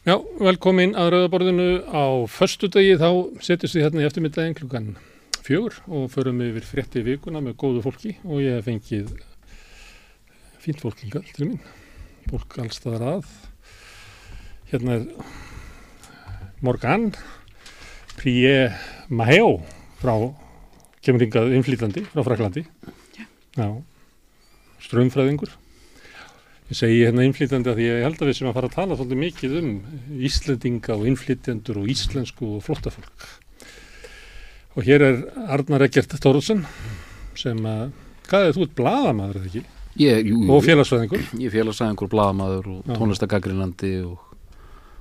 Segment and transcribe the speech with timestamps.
[0.00, 4.86] Já, velkomin að Rauðaborðinu á förstu degi þá setjast við hérna í eftirmiddaginn klukkan
[5.44, 9.10] fjögur og förum yfir frétti vikuna með góðu fólki og ég hef fengið
[10.64, 11.60] fínt fólkingar til mín,
[12.32, 13.28] fólk allstaðar að.
[14.72, 15.06] Hérna er
[16.64, 17.10] Morgan
[18.16, 18.70] Prie
[19.12, 19.58] Maheo
[20.00, 20.14] frá
[21.04, 22.64] kemur hingað innflýtandi frá Fraklandi.
[23.52, 23.68] Já,
[24.88, 25.52] strömmfræðingur.
[26.70, 29.18] Ég segi hérna innflytjandi að ég held að við sem að fara að tala svolítið
[29.24, 29.70] mikið um
[30.28, 33.24] Íslendinga og innflytjendur og íslensku og flottafólk.
[34.78, 35.18] Og hér er
[35.50, 36.62] Arnar Eggert Tóruðsson
[37.34, 37.90] sem að,
[38.30, 39.64] hvað er þú, ert bladamaður eða ekki?
[39.98, 41.24] Ég, jú, Og félagsfræðingur?
[41.42, 42.94] ég er félagsæðingur, bladamaður og Já.
[43.00, 44.20] tónlistagagrinandi og,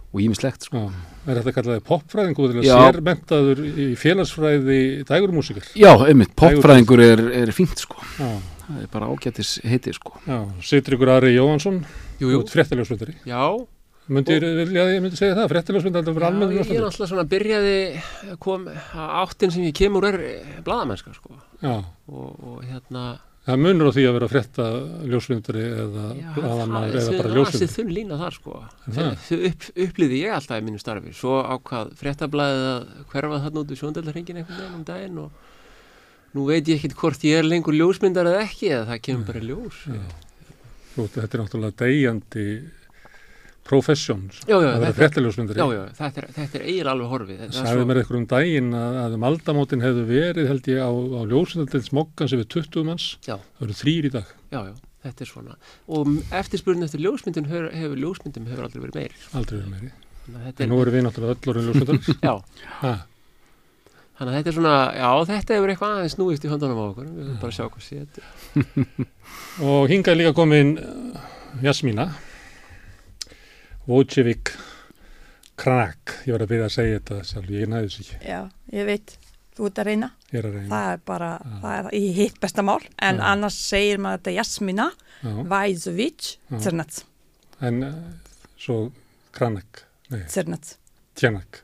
[0.09, 0.87] og ímislegt sko.
[1.29, 5.69] Er þetta kallaði popfræðingur eða sérmentaður í félagsfræði dægurmúsikar?
[5.77, 8.01] Já, einmitt, popfræðingur er, er fínt sko.
[8.17, 8.31] Já,
[8.69, 10.13] Það er bara ágættis heiti sko.
[10.27, 11.81] já, situr ykkur Ari Jóhansson,
[12.21, 12.41] Jú, þú jú.
[12.45, 13.15] ert fréttaljósvöldari.
[13.25, 13.43] Já,
[14.09, 17.75] Myndir vilja að ég myndi segja það, já almenn ég er náttúrulega svona byrjaði
[18.41, 20.17] kom að áttin sem ég kemur er
[20.65, 21.75] bladamennska sko Já,
[22.09, 23.03] og, og hérna
[23.45, 27.59] það munur á því að vera fréttaljósvöldari eða já, bladamaður það eða bara er ljósvöldari.
[27.59, 28.55] þessi þunn lína þar sko
[28.97, 29.13] það?
[29.29, 33.73] þau upp, upplýði ég alltaf í mínu starfi svo ákvað fréttablaðið að hverfa þarna út
[33.73, 35.47] í sjóndaldarhengin einhvern veginn um daginn og
[36.35, 39.45] nú veit ég ekkit hvort ég er lengur ljósmyndar eða ekki eða það kemur bara
[39.45, 40.01] ljós Já.
[40.95, 42.45] Þú, þetta er náttúrulega degjandi
[43.69, 45.61] profession Já, já, að vera fréttaljósmyndari.
[45.61, 48.27] Já, já, þetta er, þetta er eiginlega alveg horfið Þetta er Sæði mér eitthvað um
[48.33, 52.49] daginn að, að um aldamótin hefðu verið held ég á, á ljósmyndardins mokkan sem við
[52.55, 53.35] 20 manns, Já.
[53.37, 54.73] það eru þrýr í dag, Já, já,
[55.05, 55.57] þetta er svona
[55.99, 59.93] og eftirspurnin eftir ljósmyndum hefur, hefur ljósmyndum hefur aldrei verið meiri aldrei verið meiri.
[60.29, 62.11] En er, nú erum við náttúrulega öll orðin ljósmyndar.
[62.27, 62.33] já,
[62.81, 62.95] ha,
[64.19, 67.05] þannig að þetta er svona já, þetta hefur eitthvað aðeins snúist í höndunum á okkur
[67.09, 69.05] við höfum bara að sjá hvað sé þetta
[69.71, 71.23] og hingað er líka komin uh,
[71.63, 72.09] Jasmína,
[73.89, 74.51] Vojevik
[75.59, 78.37] Krak, ég var að byrja að segja þetta sjálf, ég næði þessu ekki, Já,
[78.77, 79.15] ég veit,
[79.57, 80.09] þú ert að reyna.
[80.31, 80.69] er að reyna.
[80.71, 81.31] Það er bara,
[81.63, 82.77] það er í hitt besta mál.
[83.03, 83.23] En Já.
[83.33, 84.85] annars segir maður þetta Jasmina
[85.19, 86.29] Já, Vajzovic.
[86.53, 87.01] Crnac.
[87.59, 87.97] en uh,
[88.55, 88.77] svo
[89.35, 89.83] Kranak,
[90.13, 90.21] nei,
[91.19, 91.59] Crnac.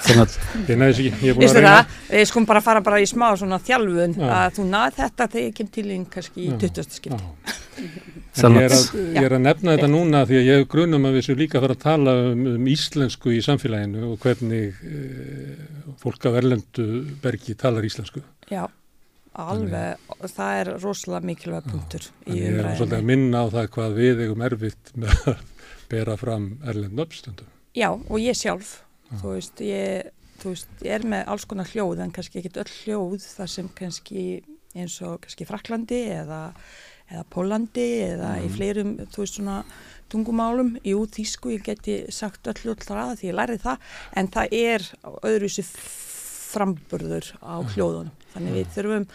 [0.00, 1.72] Þannig að ég næði þessu ekki, ég er búin að Vistu reyna.
[1.76, 1.96] það?
[2.14, 4.28] Við skulum bara fara bara í smá svona þjálfun Já.
[4.38, 6.56] að þú nað þetta þegar ég kem til þín kannski í Já.
[6.62, 6.94] 20.
[6.96, 7.24] skipti.
[8.40, 8.82] Ég er, að,
[9.16, 11.58] ég er að nefna þetta núna því að ég hef grunum að við séum líka
[11.58, 15.00] að fara að tala um, um íslensku í samfélaginu og hvernig e,
[16.00, 16.86] fólk af erlendu
[17.24, 18.22] bergi talar íslensku.
[18.52, 18.62] Já,
[19.34, 23.00] alveg, og það er rosalega mikilvæg punktur En í ég er svolítið umræðinu.
[23.00, 25.42] að minna á það hvað við eigum erfitt með að
[25.90, 27.50] bera fram erlend uppstundum.
[27.74, 28.76] Já, og ég sjálf,
[29.10, 29.16] Já.
[29.22, 30.10] þú veist, ég,
[30.40, 33.68] þú veist, ég er með alls konar hljóð en kannski ekkit öll hljóð þar sem
[33.68, 34.24] kannski
[34.76, 36.52] eins og kannski Fraklandi eða,
[37.10, 38.54] eða Pólandi eða í Mhm.
[38.54, 39.64] fleirum, þú veist, svona
[40.10, 43.78] tungumálum, jú, þýsku, ég geti sagt öll hljóð þar að því ég lærið það,
[44.16, 44.80] en það er
[45.26, 45.64] öðruvísi
[46.50, 49.06] framburður á hljóðunum, þannig við þurfum,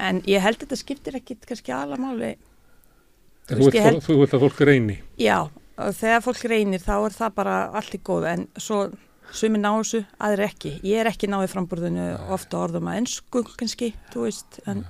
[0.00, 2.34] en ég held þetta skiptir ekkit kannski aðlamáli
[3.48, 4.98] Þú, veist, held- að fólk reyni.
[5.16, 8.90] Já, þegar fólk reynir þá er það bara allt í góð en svo
[9.34, 10.74] sumir ná þessu, aðrir ekki.
[10.86, 14.84] Ég er ekki náði framburðinu ofta orðum að ennsku kannski, þú veist, en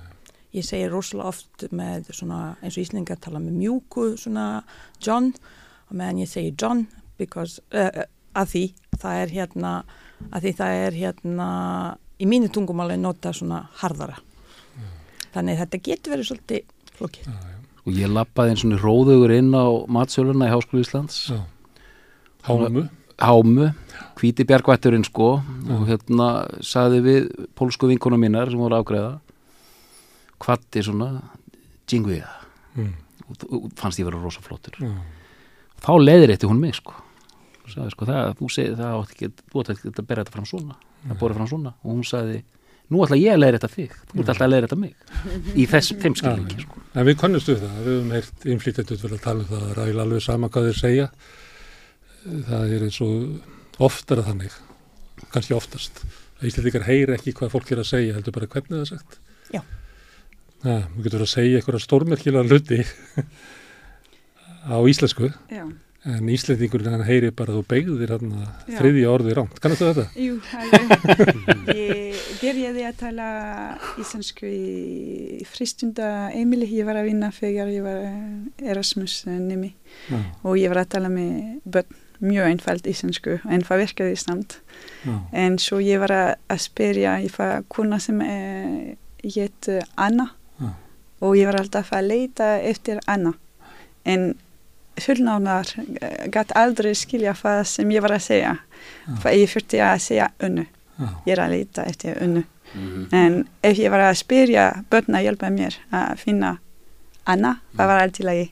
[0.55, 4.63] ég segir rosalega oft með svona eins og Íslingar tala með mjúku svona
[5.03, 5.31] John
[5.89, 6.87] og meðan ég segi John
[7.19, 8.63] because, uh, að því
[8.99, 9.73] það er hérna
[10.29, 11.49] að því það er hérna
[12.19, 14.17] í mínu tungumáli nota svona harðara.
[15.33, 17.29] Þannig þetta getur verið svolítið flókið.
[17.85, 21.39] og ég lappaði eins og róðugur inn á matsöluna í Háskólu Íslands Já.
[22.45, 22.89] Hámu.
[23.19, 23.69] Hámu,
[24.19, 26.29] hvíti bjargvætturinn sko og hérna
[26.65, 29.15] saði við pólsku vinkunum mínar sem voru ágreða
[30.43, 31.13] hvati svona
[31.89, 32.35] djinguða
[32.77, 32.91] Mm.
[33.27, 34.75] og, og fannst ég vera rosa flottur.
[34.79, 34.91] Já.
[35.81, 36.93] þá leiðir eitt hún mig sko.
[37.65, 40.35] Og sagði sko það, þú segir það átt ekki þú átt ekki að bera þetta
[40.35, 40.75] fram svona.
[41.07, 41.73] Það bóra fram svona.
[41.83, 42.37] Og hún sagði
[42.93, 44.93] nú ætla ég að leiðir þetta þig, þú ert alltaf að leiðir þetta mig.
[45.55, 46.81] Í þess, þeim skilningi sko.
[46.93, 50.01] En við konnustu það, við höfum heyrt innflýtjendur vel að tala um það, það er
[50.05, 51.09] alveg sama hvað þeir segja.
[52.49, 54.53] Það er eins og oftara þannig,
[55.33, 56.01] kannski oftast,
[56.39, 59.19] að Íslandikar heyri ekki hvað fólk er að segja, heldur bara hvernig það er sagt.
[59.55, 59.61] Já.
[60.63, 62.81] Það, þú getur að segja eitthvað stórmerkilega hluti
[64.75, 65.63] á íslensku, Já,
[66.09, 68.33] en Íslandingurinn hann heyri bara að þú beigðir hann
[68.67, 68.77] Já.
[68.79, 69.59] þriðja orði rámt.
[69.63, 70.05] Kannastu þetta?
[70.19, 70.39] jú.
[71.79, 73.29] Ég byrjaði að tala
[73.99, 79.73] íslensku í fristunda Emili, ég var að vinna þegar ég var eh, Erasmus nemi
[80.09, 84.59] Já, og ég var að tala með börn mjög einfalt íslensku en það virkaði samt.
[85.05, 86.11] já, En svo ég var
[86.49, 90.29] að, spyrja í það kuna sem eh, hétt Anna
[90.61, 90.69] Já.
[91.21, 93.33] og ég var alltaf að leita eftir Anna.
[94.05, 94.35] En
[94.99, 95.65] fullnánar
[96.31, 98.55] gæti aldrei skilja það sem ég var að segja
[99.21, 100.65] for ég þurfti að segja unnu
[100.99, 101.07] Já.
[101.25, 103.07] ég er að leita eftir unnu Mhm.
[103.11, 106.57] en ef ég var að spyrja börn að hjálpa mér að finna
[107.29, 108.45] Anna, það var allt í lagi.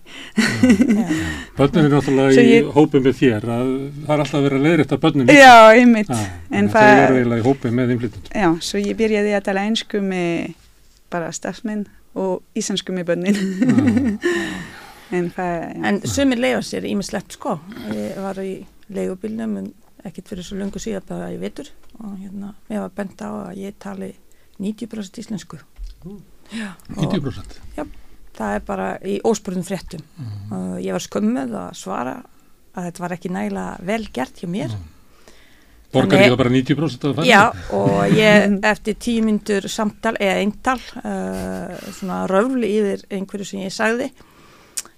[1.58, 3.72] Börnin er náttúrulega í ég- hópi með þér að
[4.06, 6.12] það er alltaf verið að leiðrétta börnin já, einmitt.
[6.14, 9.46] Já, en en það er eiginlega í hópi með innflytjum já, svo ég byrjaði að
[9.48, 10.54] tala einsku með
[11.14, 11.86] bara stafsmenn
[12.18, 13.42] og ísensku með börnin.
[15.08, 17.54] En það, já, En sumir leiða sér ímislegt sko.
[17.96, 18.58] Ég var í
[18.92, 19.70] leigubilnum en
[20.04, 21.70] ekkert fyrir svo löngu síðan bara í vetur.
[22.02, 24.10] Og hérna, mér var bent á að ég tali
[24.60, 25.62] 90% íslensku.
[26.52, 27.56] Já, og 90%
[28.38, 30.04] það er bara í óspurðum fréttum.
[30.54, 32.16] Og ég var skömmuð að svara
[32.78, 34.78] að þetta var ekki nægilega vel gert hjá mér.
[35.88, 40.18] Borgar Þannig- ekki það bara 90% af það Já, og ég eftir tíu myndur samtal
[40.20, 44.10] eða eintal uh, svona röfli yfir einhverju sem ég sagði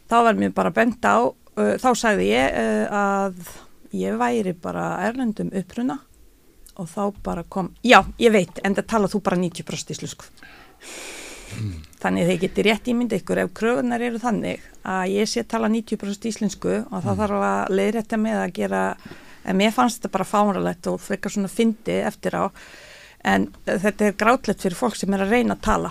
[0.09, 3.37] þá var mér bara bent á uh, þá sagði ég uh, að
[3.93, 5.99] ég væri bara erlendum uppruna
[6.79, 10.25] og þá bara kom já, ég veit, en það tala þú bara 90% íslensku
[11.99, 16.29] þannig þeir geti rétt ímynd ykkur ef krögunar eru þannig að ég sé tala 90%
[16.31, 18.83] íslensku og það þarf að leiðrétta með að gera
[19.45, 22.45] en mér fannst þetta bara fánralegt og frekar svona fyndi eftir á.
[23.27, 25.89] En þetta er grátlegt fyrir fólk sem er að reyna að tala.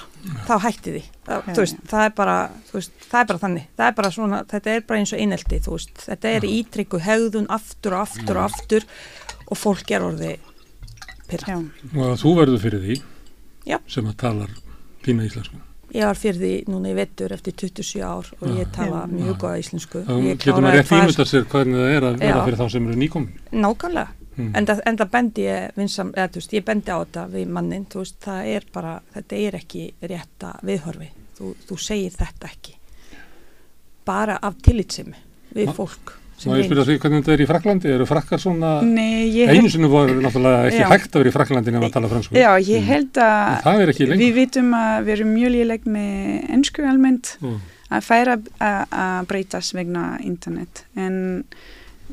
[0.49, 1.03] Þá hætti því.
[1.27, 2.37] Það, þú veist, það, er bara,
[2.73, 3.67] veist, það er bara þannig.
[3.77, 7.99] Það er bara svona, þetta er bara eins og veist, þetta er ítrykku hegðun aftur
[7.99, 8.89] og aftur og aftur
[9.49, 10.33] og fólk er orði
[11.29, 11.59] pyrra já,
[11.95, 12.99] og að þú verður fyrir því
[13.69, 13.79] Já.
[13.91, 14.53] sem að talar
[15.05, 15.61] pína íslensku
[15.95, 19.11] ég var fyrir því núna í vettur eftir 27 ár og ég tala Já.
[19.13, 20.03] mjög góða íslensku.
[20.05, 23.01] Ég getur maður rétt ímynda sér hvernig það er að vera fyrir þá sem eru
[23.03, 23.39] nýkomin?
[23.53, 24.15] Nákvæmlega.
[24.39, 24.53] Hmm.
[24.55, 27.49] en, það, en það bendi ég vinsam, eða, þú veist, ég bendi á þetta við
[27.57, 29.81] mannin þú veist, það er bara, þetta er ekki
[30.13, 31.09] rétta viðhorfi,
[31.41, 32.77] þú, þú segir þetta ekki.
[34.07, 35.19] Bara af tillitsemi
[35.57, 36.15] við Ma- fólk
[36.47, 39.65] Má ég spyrja því hvernig þetta er í Fraklandi eru frakkar svona nei, ég einu
[39.65, 40.89] held sinni voru náttúrulega ekki Já.
[40.93, 44.35] hægt að vera í Fraklandi nema að tala fransku já, ég held en að við
[44.37, 47.59] vitum að við erum mjög léleg með ennsku almennt Mm.
[47.91, 50.85] að færa að breytast vegna internet.
[50.95, 51.45] En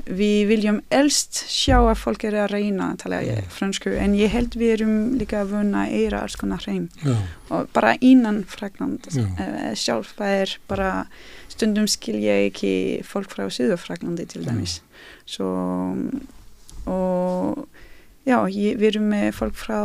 [0.06, 3.46] við viljum elst sjá að fólk er að reyna að tala Mm.
[3.50, 6.90] fransku en ég held við erum líka að vunna að eira alls konar hreim.
[7.06, 7.16] Já,
[7.52, 10.90] og bara innan Frakland uh, sjálf það er bara
[11.56, 12.74] stundum skil ég ekki
[13.08, 14.82] fólk frá Suður Fraklandi til dæmis.
[15.26, 15.48] Svo
[16.86, 17.66] og
[18.28, 19.80] já, ég, við erum með fólk frá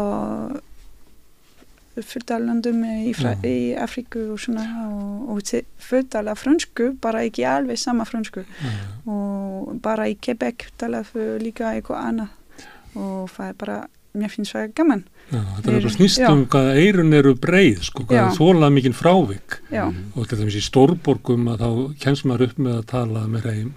[2.41, 3.13] löndum í,
[3.45, 8.45] í Afríku og svona og, og af frönsku, bara ekki alveg sama frönsku.
[8.45, 8.77] Já,
[9.11, 12.37] og bara í Quebec tala þau líka eitthvað annað.
[12.99, 13.81] Og það er bara,
[14.15, 18.07] mér finnst það gaman já, þetta er bara snýst um hvað eirun eru breið sko,
[18.09, 18.25] hvað Já.
[18.27, 19.85] er þólað mikinn frávik já,
[20.17, 21.71] og til dæmis í stórborgum að þá
[22.03, 23.71] kemst maður upp með að tala með reym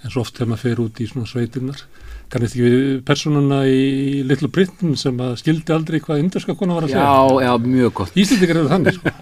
[0.00, 1.82] en svo oft þegar maður fer út í svona sveitirnar
[2.30, 6.86] kannist ekki við personuna í Little Britain sem að skildi aldrei hvað indurska kona var
[6.86, 9.12] að segja Já, já, mjög gott Íslendingar eru þannig sko.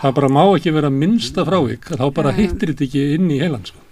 [0.00, 2.38] það bara má ekki vera minnsta frávik þá bara Já.
[2.40, 3.82] hittir þetta ekki inn í heilan sko.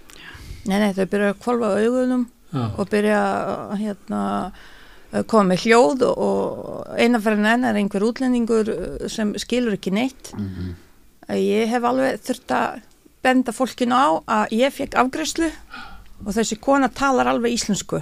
[0.65, 2.63] Nei, nei, þau byrja að kvolfa augunum Já.
[2.79, 4.21] og byrja að hérna,
[5.27, 9.91] koma með hljóð og- og eina fyrir enn er einhver útlendingur uh, sem skilur ekki
[9.93, 10.31] neitt.
[10.37, 10.73] Mhm.
[11.29, 12.81] Að Ég hef alveg þurft að
[13.23, 15.51] benda fólkinu á að ég fekk afgreyslu
[16.25, 18.01] og þessi kona talar alveg íslensku.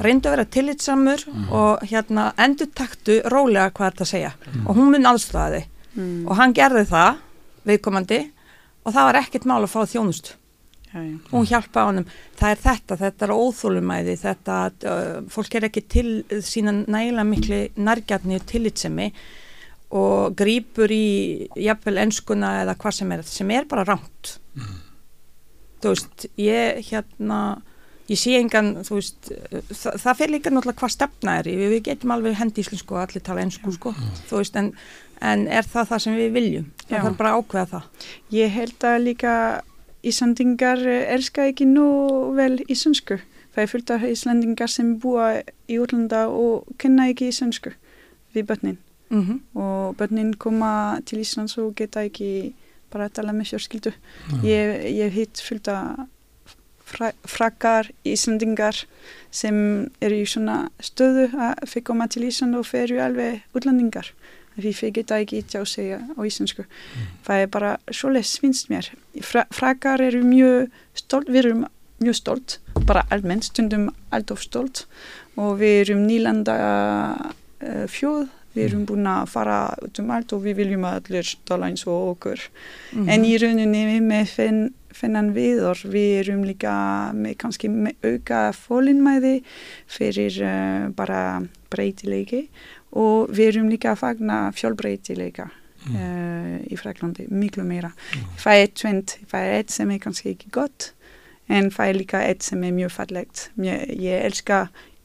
[0.00, 4.32] Reyndu að vera tillitsamur og hérna endur taktu rólega hvað þetta segja.
[4.66, 5.66] Og hún mun aðstofa þig.
[5.96, 7.16] Mm, og hann gerði það
[7.66, 8.20] viðkomandi
[8.86, 10.32] og það var ekkert mál að fá þjónustu
[10.92, 11.18] já.
[11.32, 12.08] hún hjálpa honum,
[12.38, 14.58] það er þetta, þetta er óþólumæði, þetta
[14.92, 16.08] uh, fólk er ekki til
[16.44, 19.10] sína nægilega miklu nærgjarni og tillitsemi
[19.92, 24.38] og grýpur í jafnvel enskuna eða hvað sem er sem er bara ránt
[25.82, 27.42] þú veist, ég hérna
[28.10, 29.30] ég sé engan, þú veist
[29.70, 33.02] það, það fyrir líka náttúrulega hvað stefna er við, við getum alveg hendi íslensku og
[33.04, 33.94] allir tala ensku sko,
[34.28, 34.72] þú veist, en,
[35.22, 37.02] en er það það sem við viljum, það Já.
[37.04, 38.08] þarf bara að ákveða það.
[38.36, 39.34] Ég held að líka
[40.02, 41.86] Íslandingar elska ekki nú
[42.36, 43.20] vel íslensku.
[43.52, 47.74] Það er fullt af Íslandingar sem búa í útlanda og kenna ekki íslensku
[48.34, 48.78] við börnin.
[49.10, 52.54] mm Og börnin koma til Íslands og geta ekki
[52.90, 53.92] bara að tala með fjörskildu.
[54.44, 56.08] Ég, ég hitt fullt af
[56.92, 58.84] fra, frakkar Íslandingar
[59.30, 64.12] sem eru í svona stöðu að fyrir koma til Ísland og fyrir alveg útlandingar.
[64.56, 66.66] Því fyrir geta ekki tjá segja á íslensku.
[67.24, 68.90] Það er bara svoleiðs finnst mér.
[69.24, 70.68] Fra, frakkar eru mjög
[70.98, 71.64] stolt, við erum
[72.02, 74.86] mjög stolt, bara almennt, stundum allt of stolt
[75.40, 76.56] og við erum nýlanda
[77.16, 81.32] uh, fjóð, við erum búin að fara út um allt og við viljum að allir
[81.48, 82.44] tala eins og okkur.
[82.92, 83.08] Mhm.
[83.08, 85.86] En í rauninni með finn, þennan viður.
[85.88, 86.74] Við erum líka
[87.16, 89.38] með kannski með auka fólinmæði
[89.88, 91.40] fyrir uh, bara
[91.72, 92.48] breytileiki
[92.92, 95.50] og við erum líka að fagna fjölbreytileika
[95.82, 95.96] Mm.
[95.98, 97.88] uh, í Fraklandi, miklu meira.
[98.38, 100.92] Það er tvent, það er eitt sem er kannski ekki gott
[101.50, 103.48] en það er líka eitt sem er mjög fallegt.
[103.58, 104.60] Mjög, ég elska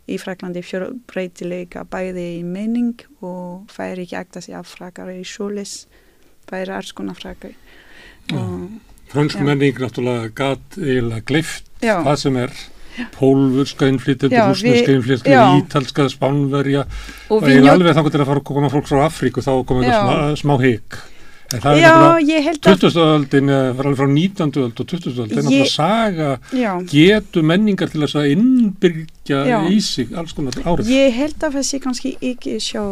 [0.07, 5.23] í Fraklandi fjölbreytileika bæði í menning og það er ekki ekta sig af frakar í
[5.25, 5.87] sjólis,
[6.45, 7.57] það er alls konar frakar.
[8.33, 8.69] Og,
[9.09, 9.43] Frönsk Já.
[9.47, 12.53] menning náttúrulega gat eiginlega gleift já, það sem er
[14.47, 15.43] rúsneska við- innflytjendur, já.
[15.61, 16.85] ítalska, spánverja
[17.29, 19.59] og eiginlega njótt, alveg þangur til að fara að koma fólk frá Afríku þá Já.
[19.59, 20.99] eitthvað smá, smá hík
[21.47, 23.03] en það er já, náttúrulega held að, 20.
[23.07, 24.57] öldin var alveg frá 19.
[24.65, 25.13] öld og 20.
[25.21, 29.59] öld er náttúrulega saga já, getu menningar til þess að innbyrgja Já.
[29.71, 32.83] í sig alls konar árið ég held að það sé kannski ekki sjá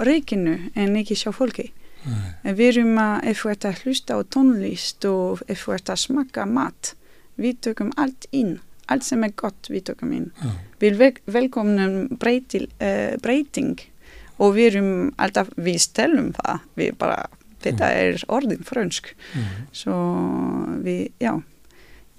[0.00, 1.70] reikinu en ekki sjá fólki.
[2.00, 2.32] Nei.
[2.48, 5.90] En við erum að, ef þú ert að hlusta á tónlist og ef þú ert
[5.92, 6.94] að smakka mat,
[7.36, 8.54] við tökum allt inn,
[8.90, 10.30] allt sem er gott við tökum inn.
[10.40, 10.52] Já.
[10.82, 13.78] Við vel, velkomnum breytil, uh, breyting
[14.40, 17.24] og við erum alltaf, við stelum það, við bara,
[17.64, 19.12] þetta er orðin frönsk.
[19.34, 19.64] Mhm.
[19.76, 19.96] Så
[20.84, 21.36] vi, ja,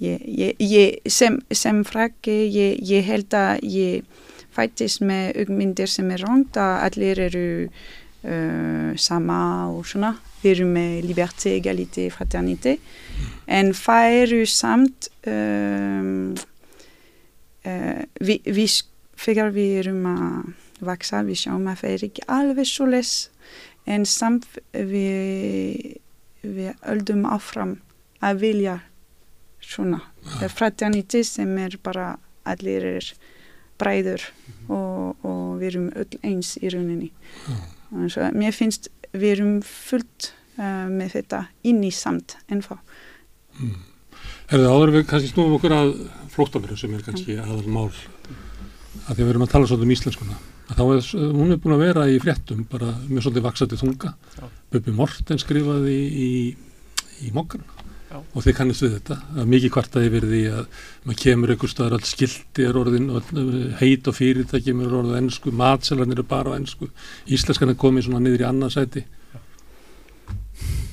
[0.01, 6.24] ég, ég, ég, sem, sem frækki, ég, held að ég fættist með augmyndir sem er
[6.25, 10.16] rangt að allir eru uh, sama og svona.
[10.42, 12.78] Við erum með liberté, egalité, fraternité.
[13.46, 16.34] En það eru samt, um,
[17.63, 18.65] vi, vi,
[19.22, 23.12] þegar við erum að vaksa, við sjáum að það er ekki alveg svo les,
[23.86, 26.00] en samt við
[26.41, 27.75] við öldum áfram
[28.22, 28.77] að vilja
[29.62, 30.01] svona.
[30.50, 32.15] Fraternité sem er bara
[32.50, 33.12] allir er
[33.82, 34.25] bræður
[34.70, 37.12] og, og við erum öll eins í rauninni.
[37.91, 42.77] Að mér finnst við erum fullt uh, með þetta inn í samt ennfá
[44.51, 45.89] Er það áður við kannski snúum okkur að
[46.32, 49.94] flóttafyrir sem er kannski aðal mál að því að við erum að tala svolítið um
[49.96, 50.40] íslenskuna.
[50.72, 54.12] Þá er, hún er búin að vera í fréttum bara með svolítið vaksandi þunga.
[54.38, 54.44] Já.
[54.72, 57.64] Bubbi Morten skrifaði í, í, í mokkan
[58.12, 61.96] og þið kannist við þetta að mikið kvartaði verið því að maður kemur einhver staðar
[61.98, 63.10] all skilti er orðin
[63.80, 66.92] heit og fyrirtæki er orðið ennsku, matselarnir eru bara ennsku
[67.32, 69.06] íslenskan er komið svona niður í annað sæti.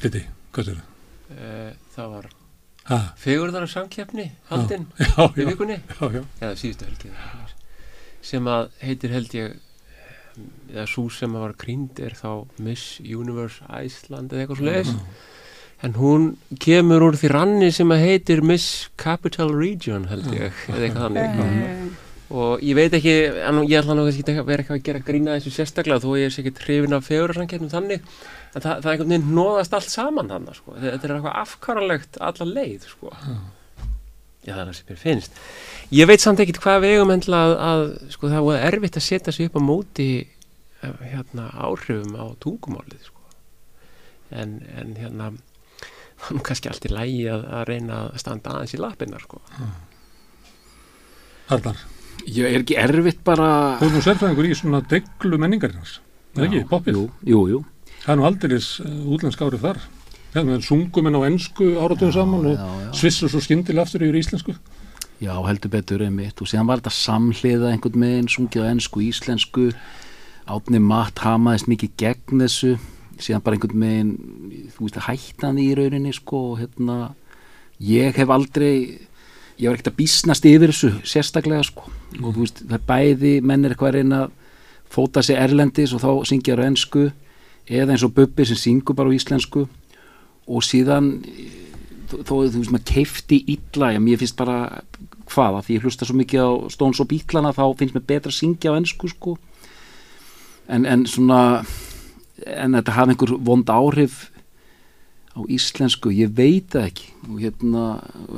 [0.04, 1.38] Liti, hvað sér það?
[1.38, 2.34] Eh, það var
[3.20, 5.78] fegurðara samkeppni haldinn í já, vikunni?
[5.98, 7.14] Já, já, eða síðustu helgi
[8.28, 9.56] sem að heitir held ég
[10.70, 12.30] eða svo sem að var krýnd er þá
[12.62, 14.94] Miss Universe Iceland eða eitthvað svo leiðis
[15.86, 16.28] en hún
[16.62, 21.38] kemur úr því ranni sem að heitir Miss Capital Region held ég eða eitthvað þannig.
[21.38, 23.14] Uh, og ég veit ekki,
[23.48, 26.34] en ég ætla nú að vera eitthvað að gera grína þessu sérstaklega þó ég er
[26.34, 30.28] sér ekki trefin af fegurarsamkeppnum þannig en það, það er einhvern veginn nóðast allt saman
[30.32, 30.74] þannig sko.
[30.76, 33.14] þetta er eitthvað afkaralegt alla leið sko.
[34.44, 35.42] já það er það sem mér finnst
[35.96, 37.84] ég veit samt ekkit hvað við eigum endla að, að
[38.16, 43.08] sko, það var erfitt að setja sig upp á móti eh, hérna, áhrifum á tungumálið
[43.08, 43.28] sko.
[44.30, 45.32] en, en hérna
[46.26, 49.40] það er kannski allt í lægi að, að reyna að standa aðeins í lappinnar sko.
[52.28, 55.96] Ég er ekki erfitt bara Þú erum nú sérfræðingur í svona deglu menningarinnar
[56.38, 56.98] er ekki, poppið?
[56.98, 57.60] Jú, jú, jú.
[58.02, 59.80] það er nú aldeilis uh, útlensk árið þar.
[60.34, 64.54] Hérna sungum en á ennsku áratum saman og svissur svo skyndilega aftur yfir íslensku.
[65.18, 66.38] Já, heldur betur einmitt.
[66.38, 69.70] Og síðan var þetta samhliða einhvern meginn, sungið á ennsku, íslensku.
[70.48, 72.76] Átni matt hamaðist mikið gegn þessu.
[73.18, 74.12] Síðan bara einhvern meginn,
[74.76, 76.98] þú veist hættan í rauninni sko hérna
[77.82, 79.08] ég hef aldrei
[79.58, 81.88] ég var ekkert að bísnast yfir þessu sérstaklega sko.
[82.22, 84.36] Og þú veist, það er bæði menn er eitthvað að reyna að
[84.88, 87.08] fóta sig erlendis og þá syngja á ennsku
[87.68, 89.66] eða eins og Bubbi sem syngur bara á íslensku.
[90.48, 91.18] Og síðan
[92.08, 94.80] þó þó, þú veist maður keifti illa mér finnst bara
[95.28, 98.38] hvaða því ég hlusta svo mikið á Stones og Beatlana þá finnst mér betra að
[98.38, 99.36] syngja á ennsku sko.
[100.68, 101.64] En, en svona
[102.46, 104.28] en þetta hafa einhver vond áhrif
[105.38, 107.08] á íslensku, ég veit það ekki.
[107.28, 107.84] Og hérna,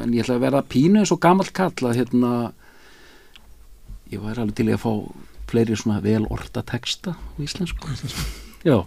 [0.04, 2.33] en ég ætla að vera pínu eins og gamall kall að hérna
[4.11, 4.92] ég væri alveg til að fá
[5.50, 7.90] fleiri svona vel orta texta á íslensku.
[8.66, 8.85] Já,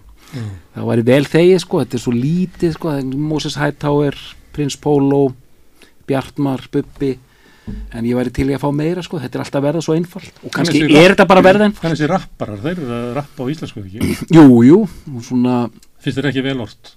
[0.76, 4.18] það væri vel þegið sko, þetta er svo lítið sko, er Moses Hightower,
[4.54, 5.26] Prins Pólo
[6.08, 7.16] Bjartmar, Bubbi
[7.96, 10.42] en ég væri til að fá meira sko, þetta er alltaf að verða svo einfalt.
[10.44, 11.86] Og kannski þessi er þetta bara að verða einfalt.
[11.86, 14.18] Þannig þessi rapparar, þeir eru að rappa á íslensku ekki?
[14.36, 14.80] Jú, jú,
[15.14, 15.56] og svona
[16.04, 16.92] finnst þér ekki vel orð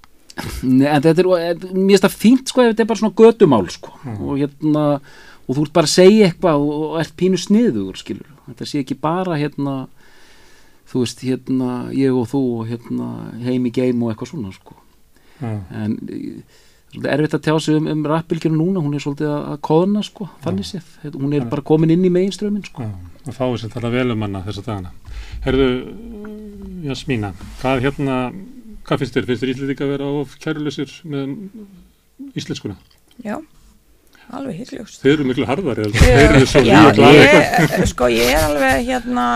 [0.62, 1.28] Nei, en þetta er,
[1.72, 3.92] mér finnst það fínt sko ef þetta er bara svona götumál sko.
[4.20, 4.82] Og hérna,
[5.46, 8.82] og þú ert bara að segja eitthvað og, og ert pínu sniður skilur, þetta sé
[8.82, 9.76] ekki bara hérna
[10.90, 13.08] þú veist, hérna ég og þú og hérna
[13.42, 14.76] heim í geim og eitthvað svona sko.
[15.40, 15.50] Já.
[15.76, 16.42] en eh,
[16.92, 20.02] svolítið erfitt að tjá sig um, um rappbylgjörn núna, hún er svolítið að að kóðna
[20.06, 22.86] sko, þannig séð, Þetta- hún er bara komin inn í meginströmmin sko.
[22.86, 22.92] Já,
[23.26, 24.92] og fáið sem tala vel um hana þessa dagana.
[25.44, 25.66] Herðu,
[26.86, 28.16] Jasmína, hvað hérna,
[28.86, 29.26] hvað finnst þér?
[29.32, 31.36] Finnst þér Íslendinga að vera of kæruleysir með
[32.38, 32.76] íslenskuna?
[33.24, 33.36] Já,
[34.36, 34.98] alveg hyggljóst.
[35.04, 37.28] Þeir eru miklu harðari, þeir eru svo mjög glaðir.
[37.30, 39.26] ég, sko, ég er alveg hérna,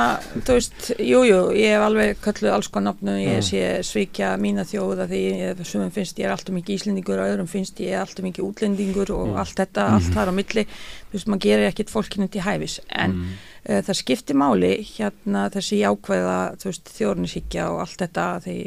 [0.47, 4.65] þú veist, jú, jú, ég hef alveg kölluð alls konar nafnum, ég sé svíkja mína
[4.69, 8.03] þjóða því ég, sumum finnst ég er alltaf mikið íslendingur og öðrum finnst ég er
[8.03, 9.39] alltaf mikið útlendingur og Mm.
[9.45, 13.13] allt þetta, allt þar á milli, þú veist, maður gerir ekkit fólkinu til hæfis, en
[13.15, 13.31] Mm.
[13.71, 18.59] uh, það skiptir máli hérna þessi jákvæða, þú veist, þjórnisíkja og allt þetta því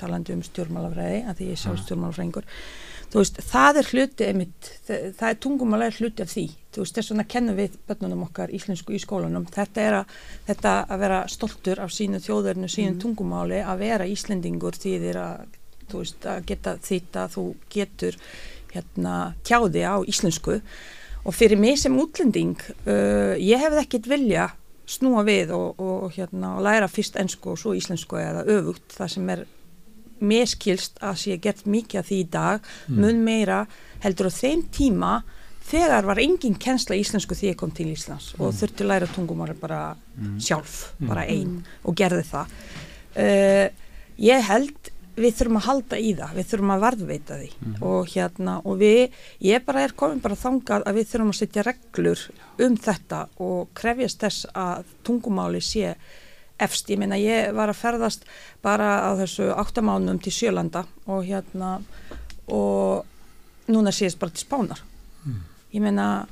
[0.00, 2.48] talandi um stjórnmálafræði, að því ég sjálf stjórnmálafræðingur,
[3.08, 7.12] þú veist, það er hluti einmitt, það, er tungumálega hluti af því, þú veist, þess
[7.12, 10.18] vegna kennum við börnunum okkar íslensku í skólanum, þetta er að,
[10.50, 16.04] þetta að vera stoltur af sínu þjóðurinu, sínu tungumáli, að vera Íslendingur þýðir að, þú
[16.04, 18.22] veist, að geta þýtt að þú getur
[18.74, 20.60] hérna tjáði á íslensku.
[21.26, 24.48] Og fyrir mig sem útlending, uh, ég hefði ekkit vilja
[24.88, 29.14] snúa við og, og, hérna, og læra fyrst ensku og svo íslensku eða öfugt, það
[29.14, 29.44] sem er
[30.20, 33.64] meskilst að sé gert mikið af því í dag, mun meira
[34.02, 35.12] heldur á þeim tíma
[35.68, 39.08] þegar var engin kennsla í íslensku því ég kom til Íslands og þurfti að læra
[39.12, 39.82] tungumáli bara
[40.40, 42.54] sjálf, bara einn og gerði það.
[43.18, 43.66] Uh,
[44.22, 47.48] ég held við þurfum að halda í það, við þurfum að varðveita því
[47.90, 51.64] og hérna og við, ég bara er komin bara þangað að við þurfum að setja
[51.66, 52.24] reglur
[52.66, 55.96] um þetta og krefjast þess að tungumáli sé
[56.58, 58.26] efst, ég meina ég var að ferðast
[58.62, 61.78] bara á þessu áttamánum til Sjölanda og hérna
[62.48, 63.06] og
[63.68, 64.82] núna séðist bara til Spánar.
[65.72, 66.26] Ég meina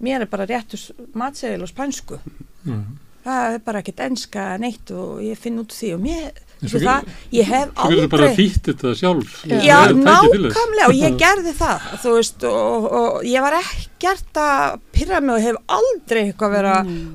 [0.00, 2.20] mér er bara réttus matsegil og spænsku.
[2.64, 2.98] Mm.
[3.24, 6.36] það er bara ekkert enska neitt og ég finn út því og mér,
[6.68, 9.34] svo það, ég hef Þú getur bara aldrei þýtt þetta sjálf.
[9.48, 10.04] Já, þess.
[10.04, 15.34] nákvæmlega og ég gerði það þú veist og, og ég var ekkert að pyrra mig
[15.34, 16.74] og hef aldrei eitthvað vera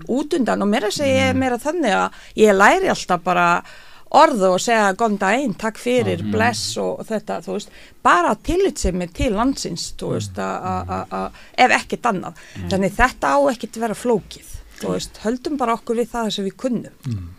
[0.10, 1.38] út undan og mér að segja Mm.
[1.40, 3.64] meira þannig að ég læri alltaf bara
[4.16, 6.32] orðu og segja góðan daginn, takk fyrir, Mm.
[6.32, 7.70] bless og þetta, þú veist,
[8.04, 10.44] bara tillitsemi til landsins, þú veist, Mm.
[10.46, 12.34] að- að- að- að- ef ekkert annað.
[12.70, 14.48] Þannig þetta á ekkert vera flókið,
[14.80, 16.94] þú veist, höldum bara okkur við það sem við kunnum.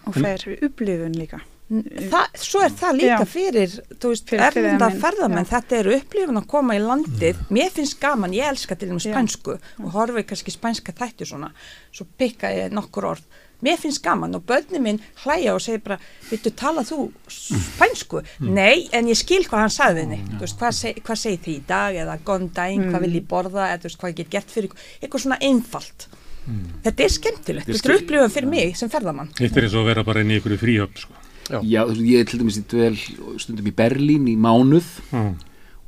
[0.07, 3.27] og fyrir upplifun líka Það, svo er það líka Já.
[3.27, 3.73] fyrir,
[4.05, 5.51] veist, Fyrir erlenda ferðamenn, já.
[5.57, 9.09] þetta eru upplifun að koma í landið, mér finnst gaman, ég elska til þeim Já.
[9.09, 11.51] spænsku og horfi kannski spænska þætti svona,
[11.91, 13.25] svo pikka ég nokkur orð,
[13.67, 15.99] mér finnst gaman og börni minn hlæja og segir bara,
[16.31, 18.23] vittu tala þú spænsku?
[18.47, 21.57] Nei, en ég skil hvað hann sagði henni, þú veist, hvað, seg, hvað segir þið
[21.57, 24.55] í dag eða góðan daginn, hvað vil ég borða eða veist, hvað ég get gert
[24.55, 26.07] fyrir eitthvað svona einfalt.
[26.47, 29.33] Þetta er skemmtilegt, Þetta er þetta upplifun fyrir mig sem ferðamann.
[29.41, 31.16] Hitt er eins og að vera bara inn í ykkur fríhöfn, sko.
[31.47, 31.61] Já.
[31.63, 32.97] Já, ég er til dæmis í dvel
[33.39, 35.23] stundum í Berlín í mánuð Já.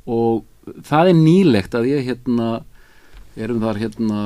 [0.07, 0.45] og
[0.87, 2.49] það er nýlegt að ég hérna
[3.39, 4.21] erum þar hérna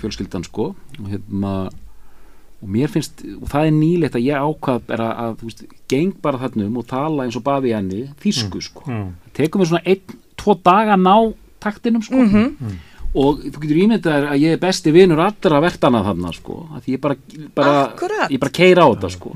[0.00, 1.54] fjölskyldan sko og hérna
[2.60, 6.10] og mér finnst, og það er nýlegt að ég ákvað bara að, þú veist, geng
[6.20, 9.00] bara þarna um og tala eins og bafi henni þýsku sko, Já.
[9.38, 11.14] tekum við svona einn, tvo daga að ná
[11.64, 12.20] taktinum sko
[13.14, 16.84] og þú getur ímyndað þér að ég er besti vinur allra vertana þarna sko, að
[16.84, 17.16] því ég bara,
[17.56, 19.32] bara ég bara keira á þetta sko.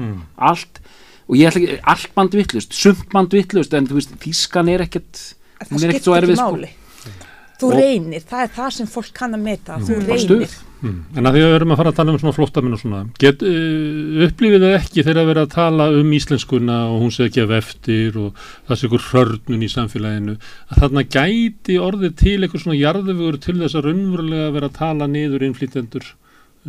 [0.51, 0.81] Allt,
[1.29, 4.85] og ég ætla ekki allt band vittlust, sumt band vittlust en þú veist, þýskan er
[4.87, 5.23] ekkert
[5.65, 7.19] það hún er ekkert skiptir svo ekki erfið sko.
[7.61, 10.97] þú Og- reynir, það er það sem fólk kann að meta þú reynir stuð Mm.
[11.17, 12.99] En að því að við erum að fara að tala um svona flóttamenn og svona,
[13.23, 17.29] get, uh, upplifið það ekki þegar að vera að tala um íslenskuna og hún sé
[17.29, 20.35] ekki að eftir og það sé ykkur hörnun í samfélaginu,
[20.69, 25.09] að þarna gæti orðið til eitthvað svona jarðufugur til þess að raunverulega vera að tala
[25.15, 26.11] niður innflytjendur,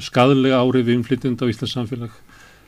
[0.07, 2.15] skadlega árið innflytjenda á Íslands samfélag.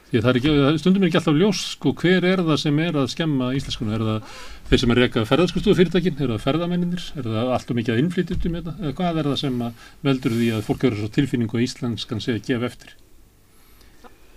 [0.07, 2.77] Því að það er ekki, stundum er ekki alltaf ljós, sko, hver er það sem
[2.79, 3.97] er að skemma íslenskuna?
[3.97, 4.37] Er það
[4.69, 7.99] þeir sem er reyka ferðarskristofu fyrirtækin, er það ferðamenninir, er það allt og mikið að
[8.03, 9.59] innflytjendum þetta, eða hvað er það sem
[10.07, 12.95] veldur því að fólk eru svo tilfinningu að íslenskan sé að gefa eftir?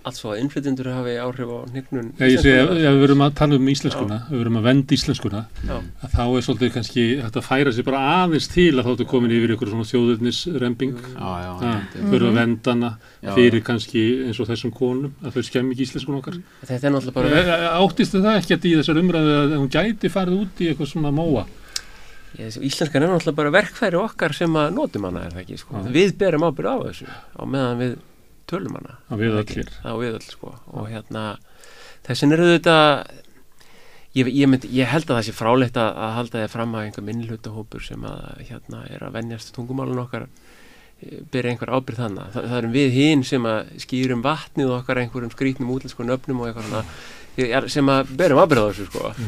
[0.01, 3.33] Allt svo að innflytjendur hafi áhrif á hnignun Já, ég segi, ef við erum að
[3.37, 5.75] tala um íslenskuna, ef við erum að venda íslenskuna, Já.
[6.01, 9.35] að þá er svolítið kannski að færa sér bara aðeins til að þá ertu komin
[9.37, 13.61] yfir ykkur svona þjóðurnisremping, já, já, ja, þetta er- fyrir að venda hana Já, fyrir
[13.69, 16.41] kannski eins og þessum konum, að þau skemmi ekki íslenskun okkar.
[16.65, 20.41] Þetta er náttúrulega bara E- Áttist það ekkert í þessar umræðu að hún gæti farið
[20.41, 21.45] út í eitthvað svona móa?
[22.41, 25.75] Íslenskan er náttúrulega bara verkfæri okkar sem að notum hana er það ekki sko.
[25.83, 25.91] Já.
[25.93, 27.97] við berum ábyrð á þessu á meðan við
[28.51, 28.99] tölum hana.
[29.09, 29.39] Við
[29.81, 30.55] á við öll sko.
[30.71, 31.25] og hérna
[32.07, 32.77] þessin eru þetta
[34.17, 36.87] ég, ég, mynd, ég held að það sé frálegt að, að halda þið fram að
[36.87, 42.35] einhver minnlutahópur sem að hérna er að venjast tungumálun okkar eh, byrja einhver ábyrð þannig
[42.35, 46.51] Þa, það erum við hinn sem að skýrum vatnið okkar einhverjum skrítnum útlensku nöfnum og
[46.51, 49.07] eitthvað svona sem að berum ábyrð á þessu sko.
[49.07, 49.21] og,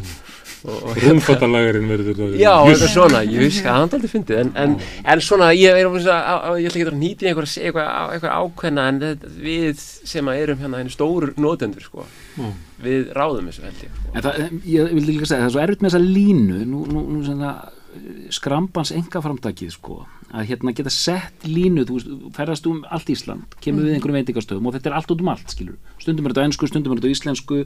[0.63, 2.36] og Rúmfattalagarinn verður það.
[2.39, 4.76] Já, eitthvað svona, ég veist að hann aldrei fyndið en, en,
[5.13, 8.36] en svona, ég, er, að, að, ég ætla ekki að nýta í einhver, einhver, einhver
[8.38, 12.54] ákveðna en þetta, við sem að erum hérna henni stóru nótendur sko, Mm.
[12.82, 14.12] við ráðum þessu held ég sko.
[14.26, 17.19] Það, ég vildi líka segja, það er svo erfitt með þessa línu, nú, nú, nú
[17.28, 17.52] svona,
[17.93, 19.99] eh, skrambans enga framtakið, sko,
[20.34, 24.65] að hérna geta sett línu, þú veist, ferðast um allt Ísland, kemur við einhverjum veitingastöðum
[24.71, 25.78] og þetta er allt út um allt, skilur.
[26.02, 27.60] Stundum er þetta á ennsku, stundum er þetta á íslensku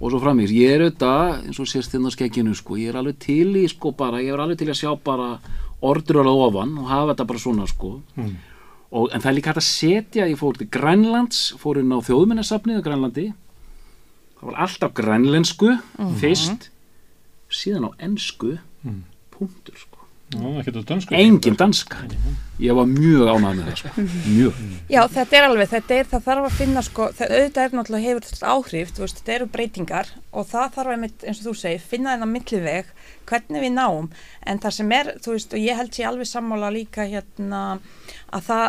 [0.00, 0.50] og svo framvís.
[0.56, 3.66] Ég er auðvitað, eins og sést þinn á skekkinu, sko, ég er alveg til í,
[3.68, 5.38] sko, bara, ég er alveg til að sjá bara
[5.84, 7.90] ordur alveg ofan og hafa þetta bara svona, sko.
[8.16, 8.32] Mm.
[8.90, 11.98] Og, en það er líka hægt að setja, ég fór til Grænlands, fór inn á
[12.02, 13.26] þjóðminnarsafnið á Grænlandi
[14.40, 15.68] það var alltaf grænlensku
[16.18, 16.70] fyrst
[17.52, 19.02] síðan á ensku Mhm.
[19.30, 19.99] punktur sko.
[20.30, 22.04] Engin danska.
[22.60, 24.02] Ég var mjög ánægð með það sko.
[24.28, 24.58] mjög.
[24.92, 28.04] Já, þetta er alveg, þetta er, það þarf að finna sko, það auðvitað er náttúrulega
[28.04, 31.54] hefur þetta áhrif, þú veist, þetta eru breytingar og það þarf að, eins og þú
[31.58, 32.92] segir, finna þennan milliveg,
[33.30, 34.10] hvernig við náum.
[34.46, 37.62] En það sem er, þú veist, og ég held sér alveg sammála líka hérna
[38.30, 38.66] að það,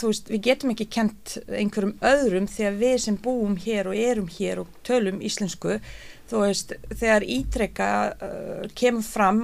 [0.00, 4.28] þú veist, við getum ekki kent einhverjum öðrum þegar við sem búum hér og erum
[4.34, 5.78] hér og tölum íslensku,
[6.32, 9.42] þú veist, þegar ítrekka uh, kemur fram,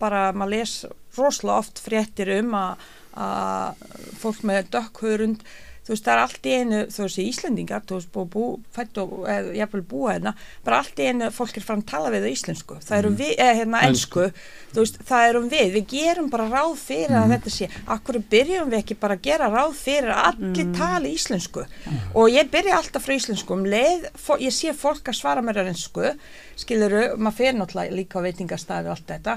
[0.00, 0.74] bara maður les
[1.16, 3.86] rosalega oft fréttir um að
[4.20, 5.46] fólk með dökkhörund
[5.86, 8.98] þú veist, það er allt í einu, þú veist, Íslendingar þú veist, bú, bú, fætt
[8.98, 10.32] og eða jafnvel búa hérna,
[10.66, 13.52] bara allt í einu fólk er fram tala við það íslensku, það erum við eða
[13.60, 14.24] hérna ensku,
[14.72, 15.68] þú veist, það erum við.
[15.76, 19.50] Við gerum bara ráð fyrir að þetta sé akkur byrjum við ekki bara að gera
[19.52, 21.66] ráð fyrir að allir tali íslensku?
[22.18, 23.54] Og ég byrja alltaf frá íslensku.
[23.54, 24.10] Um leið,
[24.42, 26.10] ég sé fólk að svara mér á ensku
[26.56, 29.36] skiluru, maður fer náttúrulega líka á veitingastæði og allt þetta.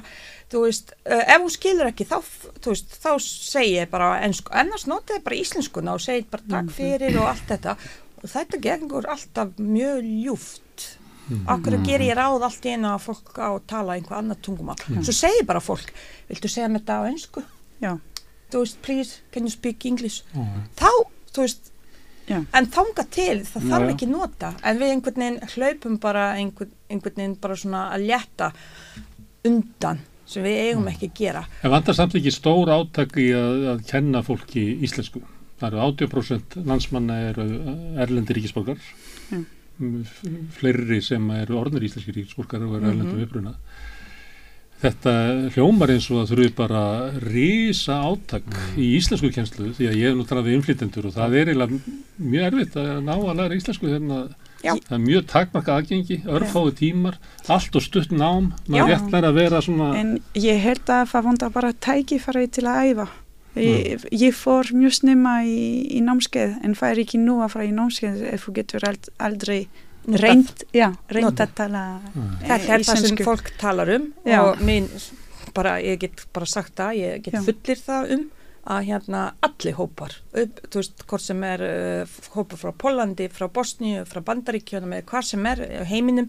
[0.50, 2.18] Þú veist, uh, ef hún skilur ekki þá,
[2.64, 6.50] þú veist, þá segi ég bara ennsku, annars notið ég bara íslenskuna og segi bara
[6.56, 7.76] takk fyrir og allt þetta.
[8.20, 10.66] Og þetta gengur alltaf mjög ljúft.
[11.30, 14.78] Okkur ger ég ráð allt í einu að fólk á að tala einhver annað tungumál?
[15.06, 15.92] Svo segi bara fólk,
[16.30, 17.44] viltu segja mér þetta á ennsku
[17.84, 17.92] Já.
[18.50, 20.24] þú veist, please, can you speak English?
[20.80, 20.90] Þá,
[21.30, 21.69] þú veist
[22.30, 22.44] Já.
[22.54, 23.94] en þanga til, það Já, þarf já.
[23.96, 28.52] ekki nota en við einhvern veginn hlaupum bara einhvern, einhvern veginn bara svona að létta
[29.50, 30.92] undan sem við eigum Mm.
[30.94, 35.22] ekki að gera En vantar samt ekki stór átak í að, að kenna fólki íslensku.
[35.60, 37.46] Það eru 80% landsmanna eru
[38.00, 38.78] erlendir ríkisborgar.
[39.32, 39.46] Mm.
[39.80, 40.04] Mm,
[40.56, 42.92] Fleiri sem eru orðnir íslenski ríkisborgar og eru Mhm.
[42.94, 43.56] erlendum uppruna.
[44.80, 45.14] Þetta
[45.52, 46.82] hljómar eins og það þurfi bara
[47.20, 48.46] rísa átak
[48.80, 51.96] í íslensku kjenslu því að ég hef nú talað við innflytendur og það er eiginlega
[52.16, 54.30] mjög erfitt að ná að læra íslensku að
[54.64, 54.74] Já.
[54.76, 57.18] það er mjög takmarka aðgengi, örfáðu tímar,
[57.52, 58.94] allt og stutt nám, maður Já.
[58.94, 62.90] rétt læra að vera svona En ég held að það vantar bara tækifæri til að
[62.90, 63.08] æfa.
[63.60, 65.60] Ég, ég fór mjög snemma í,
[65.98, 69.10] í námskeið en það er ekki nú að fara í námskeið ef þú getur ald,
[69.20, 69.62] aldrei.
[70.08, 71.84] Reynd, já, reynd að tala
[72.16, 72.36] Mm.
[72.42, 74.42] eh, þetta er það sem fólk talar um Já.
[74.42, 74.88] og mín,
[75.54, 77.42] bara, ég get bara sagt það, ég get Já.
[77.44, 78.30] fullir það um
[78.70, 83.48] að hérna allir hópar upp, þú veist, hvort sem er uh, hópar frá Pólandi, frá
[83.50, 86.28] Bosníu, frá Bandaríkjónum eða hvað sem er heiminum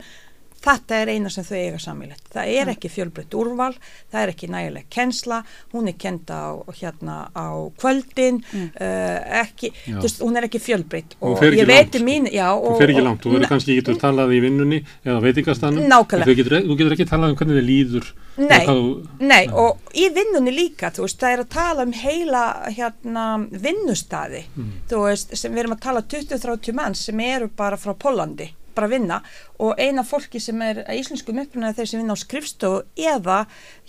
[0.61, 3.73] þetta er eina sem þau eiga samílegt það er ekki fjölbreytt úrval
[4.13, 5.43] það er ekki nægileg kensla
[5.73, 6.49] hún er kenda á,
[6.81, 7.47] hérna, á
[7.81, 8.71] kvöldin Mm.
[8.81, 9.71] uh, ekki,
[10.01, 12.49] veist, hún er ekki fjölbreytt Hún og fer ekki ég veit langt, um mín já,
[12.55, 16.35] og, fer ekki og- langt, þú verður kannski getur talað í vinnunni eða veitingastanum Nákvæmlega.
[16.41, 20.53] getur, þú getur ekki talað um hvernig þið líður Nei, þú- Nei, og í vinnunni
[20.55, 24.45] líka, þú veist, það er að tala um heila hérna vinnustadi,
[24.91, 28.49] þú veist, sem við erum að tala 20-30 mann sem eru bara frá Pólandi,
[28.81, 29.21] bara að vinna
[29.61, 33.45] og eina fólki sem er að íslenskum uppruna þeir sem vinna á skrifstofu eða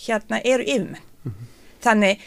[0.05, 1.07] hérna eru yfirmenn.
[1.81, 2.21] Þannig,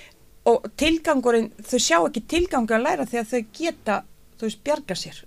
[0.50, 4.00] og tilgangurinn, þau sjá ekki tilgangur að læra þegar þau geta,
[4.38, 5.22] þú veist, bjarga sér.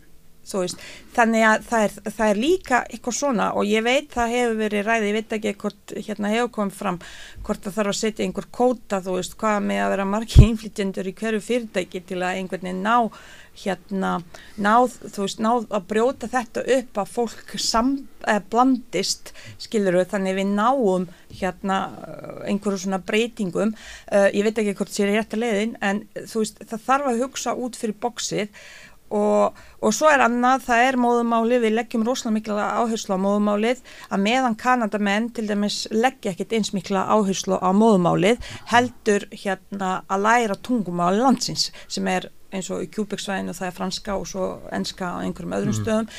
[0.47, 0.83] Veist,
[1.15, 4.85] þannig að það er, það er líka eitthvað svona og ég veit það hefur verið
[4.87, 7.01] ræði, ég veit ekki hvort hérna hefur komið fram
[7.47, 11.11] hvort það þarf að setja einhver kóta, þú veist, hvað með að vera margi innflytjendur
[11.11, 12.97] í hverju fyrirtæki til að einhvern veginn ná
[13.57, 14.11] hérna,
[14.61, 17.93] náð, þú veist, náð að brjóta þetta upp að fólk sam,
[18.29, 19.31] eh, blandist,
[19.61, 21.07] skilur við, þannig við náum
[21.39, 21.79] hérna
[22.47, 23.73] einhverju svona breytingum,
[24.11, 27.23] uh, ég veit ekki hvort sér rétt að leiðin, en þú veist, það þarf að
[27.23, 28.61] hugsa út fyrir boksið
[29.07, 33.83] Og, og svo er annað, það er móðumáli, við leggjum rosalega mikla áherslu á móðumálið
[34.11, 38.41] að meðan Kanadamenn til dæmis leggja ekkit eins mikla áherslu á móðumálið
[38.73, 44.15] heldur hérna að læra tungumáli landsins sem er eins og í kjúbyggsvæðinu það er franska
[44.19, 46.11] og svo enska á einhverjum öðrum stöðum.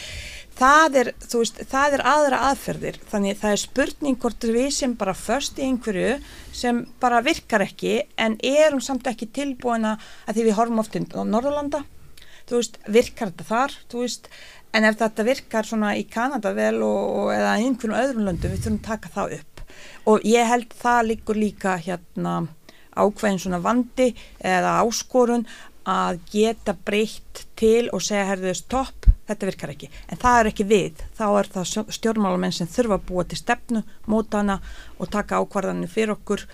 [0.59, 4.97] Það er, þú veist, það er aðra aðferðir, þannig það er spurning hvort við sem
[4.99, 6.17] bara först í einhverju
[6.57, 9.95] sem bara virkar ekki en erum samt ekki tilbúina
[10.27, 11.85] að því við horfum oft á Norðurlanda
[12.49, 14.29] þú veist, virkar þetta þar, þú veist,
[14.75, 18.65] en ef þetta virkar svona í Kanada vel og, og eða einhvern öðrum löndum, við
[18.65, 19.65] þurfum að taka það upp.
[20.11, 22.37] Og ég held það líkur líka hérna
[22.99, 24.09] ákveðin svona vandi
[24.43, 25.47] eða áskorun
[25.89, 29.89] að geta breytt til og segja herðu stopp, þetta virkar ekki.
[30.09, 33.85] En það er ekki við, þá er það stjórnmálamenn sem þurfa að búa til stefnu
[34.11, 34.59] móta hana
[34.99, 36.45] og taka ákvarðanir fyrir okkur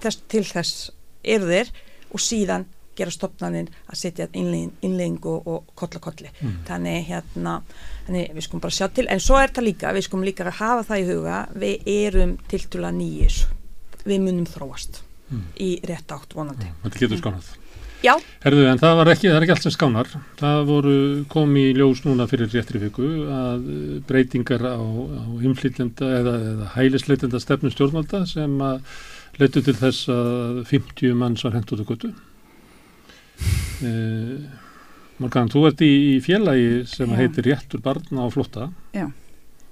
[0.00, 0.90] þess, til þess
[1.24, 1.72] eru þeir.
[2.10, 2.64] Og síðan
[2.98, 6.56] gera stopnarnir að setja innlegging og, og kolla kolli mm.
[6.68, 7.60] þannig hérna
[8.06, 10.58] þannig við skulum bara sjá til, en svo er það líka við skulum líka að
[10.60, 13.40] hafa það í huga við erum til dula nýjus
[14.04, 15.48] við munum þróast mm.
[15.60, 16.68] í rétt átt vonandi.
[16.68, 16.84] Mm.
[16.86, 17.50] Þetta getur skánað
[18.00, 18.14] Já.
[18.40, 20.10] Herðu, en það var ekki, það er ekki allt sem skánar.
[20.40, 20.94] Það voru
[21.32, 23.66] komi í ljós núna fyrir réttri viku að
[24.08, 28.80] breytingar á, á inflytjenda eða, eða hælisleitenda stefnum stjórnvalda sem að
[29.36, 32.14] leitu til þess að 50 manns var hengt út á götu.
[33.80, 34.36] Eh,
[35.20, 37.16] Morgan, þú ert í, í félagi sem Já.
[37.20, 38.70] heitir Réttur barna á flotta.
[38.96, 39.08] Já.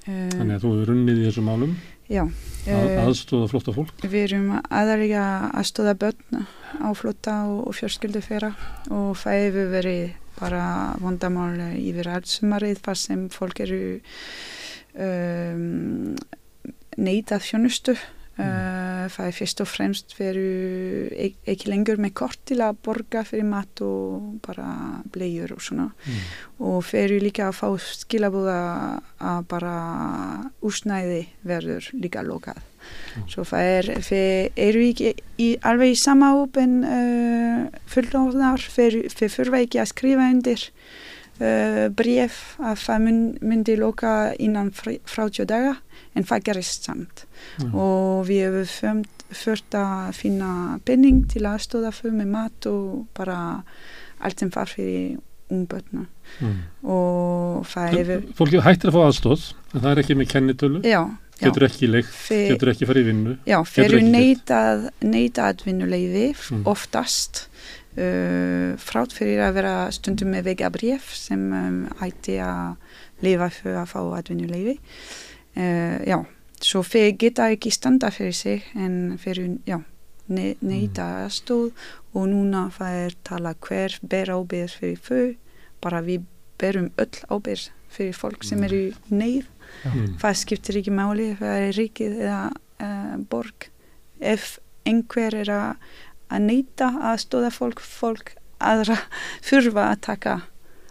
[0.08, 1.74] Þannig að þú hefur runnið í þessum málum,
[2.08, 2.22] Já.
[2.24, 3.92] að, eh, aðstóða flotta fólk.
[4.00, 6.46] Við erum aðalega að stóða börn
[6.80, 8.54] á flota og, og fjörskildu fyrra
[8.88, 10.04] og það hefur verið
[10.38, 10.64] bara
[11.02, 13.80] vandamál yfir allt sumarið þar sem fólk eru
[14.94, 16.14] um,
[16.96, 17.96] neitað þjónustu.
[18.38, 20.42] Uh, það er fyrst og fremst veru
[21.18, 24.68] ek ekki lengur með kort til að borga fyrir mat og bara
[25.10, 26.20] bleiur og svona Mm.
[26.68, 29.74] og fyrir líka að fá skilabúða að bara
[30.62, 32.60] úsnæði verður líka lokað.
[33.16, 33.26] Mm.
[33.28, 39.64] Svo það er, við eru ekki í, alveg í sama hópen uh, fullorðnar, við þurfa
[39.64, 40.70] ekki að skrifa undir
[41.40, 45.76] uh, bref að það mun, myndi loka innan fr- 30 daga
[46.14, 47.24] en það gerist samt
[47.58, 47.74] Mm.
[47.74, 53.62] og við hefum fört að finna penning til aðstóða fyrir með mat og bara
[54.20, 55.18] allt sem far fyrir
[55.50, 56.06] ungbötna
[56.42, 56.56] Mm.
[56.84, 61.00] og það hefur Fólki hættir að fá aðstóð, en það er ekki með kennitölu, já,
[61.40, 63.36] getur ekki leikt, getur ekki farið í vinnu.
[63.46, 66.64] já fyrir neitað neitað vinnuleifi Mm.
[66.66, 67.46] oftast
[68.78, 72.76] frátt fyrir að vera stundum með vegabref sem um, ætti að
[73.26, 76.18] lifa fyrir að fá atvinnuleifi uh, já,
[76.62, 79.80] svo fyrir geta ekki standa fyrir sig en fyrir, já
[80.28, 81.72] ne neita aðstóð
[82.16, 85.26] og núna það er tala hver ber ábyrð fyrir þau
[85.84, 86.26] bara við
[86.60, 89.46] berum öll ábyrð fyrir fólk sem eru í neyð.
[89.84, 90.16] Mm.
[90.18, 92.42] það skiptir ekki máli ef það er ríkið eða
[92.82, 93.68] uh, borg.
[94.18, 94.56] Ef
[94.88, 95.90] einhver er að,
[96.30, 98.96] að neyta að stóða fólk fólk aðra
[99.48, 100.36] þurfa að taka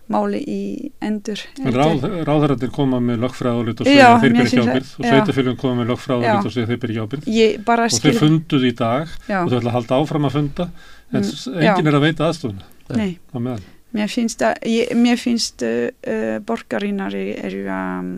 [0.08, 0.60] máli í
[1.04, 5.10] endur Ráð, ráðarættir koma með lögfræðalit og segja þeir ber ekki ábyrð og já.
[5.12, 6.38] sveitafélagum koma með lögfræðalit Já.
[6.47, 9.58] og segja þeir ber ekki ábyrð og skil þeir funduð í dag já, og þau
[9.60, 10.73] ætla að halda áfram að funda en
[11.08, 11.89] Mm, mm, enginn já.
[11.91, 13.62] er að veita aðstofuna nei, meðan.
[13.95, 15.76] mér finnst að ég, mér finnst uh,
[16.08, 18.10] uh, borgarinnar eru um,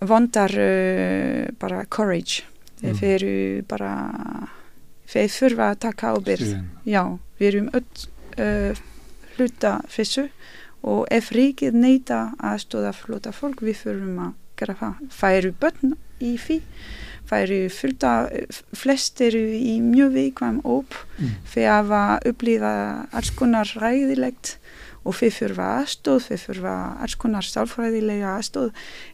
[0.00, 2.42] vondar uh, bara courage
[2.84, 2.96] Mm.
[2.98, 3.90] þeir eru bara
[5.10, 6.52] þeir þurfa að taka ábyrð.
[6.88, 7.02] Já,
[7.38, 7.84] við erum öll
[8.38, 8.82] uh,
[9.36, 10.28] hluta þessu
[10.84, 14.98] og ef ríkið neyta að stóða flota fólk, við þurfum að gera það.
[15.18, 16.58] Það eru börn í því,
[17.28, 18.10] það eru fullta,
[18.76, 21.30] flest eru í mjög veikvæm óp, Mm.
[21.46, 24.56] þeir hafa upplifað alls konar ræðilegt
[25.04, 28.70] og þeir þurfa aðstóð, þeir þurfa alls konar sálfræðilega aðstóð,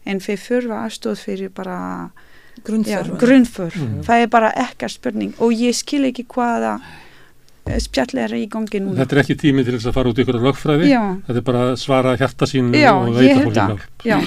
[0.06, 1.78] en þeir þurfa aðstóð fyrir bara
[2.64, 3.76] grunnför.
[3.76, 4.00] Mm.
[4.06, 6.76] Það er bara ekkert spurning og ég skil ekki hvaða
[7.66, 9.00] eh, spjall er í gangi núna.
[9.02, 11.46] Þetta er ekki tími til þess að fara út í ykkur lögfræði Já, þetta er
[11.50, 14.18] bara að svara hjarta sínu Já, og veita fólki hjálp já,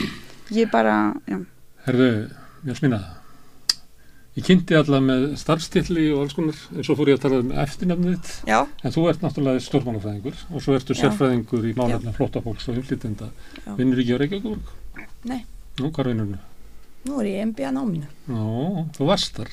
[0.59, 0.95] ég bara,
[1.29, 1.41] já,
[1.87, 2.13] Herðu,
[2.69, 3.01] Jasmína
[4.33, 7.51] ég kynnti alla með starfstilli og alls konar en svo fór ég að tala um
[8.49, 13.29] Já, en þú ert náttúrulega stjórnmálafræðingur og svo ertu sérfræðingur í málefna flóttafólks og inflytenda
[13.61, 13.75] Já.
[13.77, 14.73] vinnur ekki á Reykjavík?
[15.29, 15.43] Nei.
[15.81, 16.41] Nú, hvað vinnur þú?
[17.07, 18.09] Nú er ég MBA náminu.
[18.31, 19.51] Nú, þú varst þar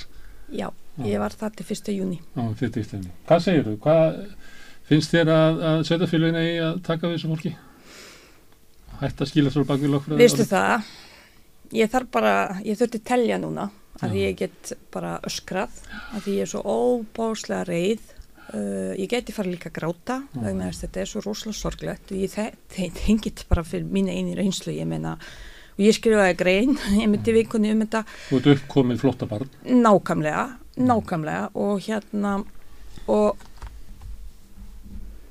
[0.50, 0.66] Já,
[1.06, 1.92] ég var það til 1.
[1.94, 2.20] júni.
[2.34, 3.12] á þetta í stefni.
[3.28, 3.74] Hvað segir þú?
[3.84, 4.20] Hvað
[4.90, 7.52] finnst þér að, að sveitafélagin eigi að taka við þessu fólki?
[9.00, 10.20] Hætt að skila svo bak við lögfræði?
[10.20, 10.88] Vistu það,
[11.78, 12.32] ég þarf bara,
[12.66, 13.68] ég þurfti telja núna
[14.00, 14.22] að Já.
[14.24, 15.78] ég get bara öskrað,
[16.16, 18.16] að ég er svo óbáslega reið.
[18.50, 22.18] Uh, ég geti fara líka gráta vegna þess að þetta er svo rosalega sorglegt og
[22.18, 22.32] ég
[22.98, 25.12] þengið bara fyrir mína eini reynslu, ég meina,
[25.76, 28.04] og ég skrifaði grein, ég myndi vikunni um þetta.
[28.28, 29.52] Þú ert uppkomið flottabarn.
[29.66, 30.46] nákvæmlega,
[30.80, 31.44] nákvæmlega.
[31.60, 32.34] Og hérna
[33.10, 33.46] og,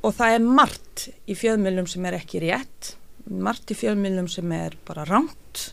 [0.04, 2.96] og það er margt í fjölmjölum sem er ekki rétt.
[3.30, 5.70] Margt í fjölmjölum sem er bara rámt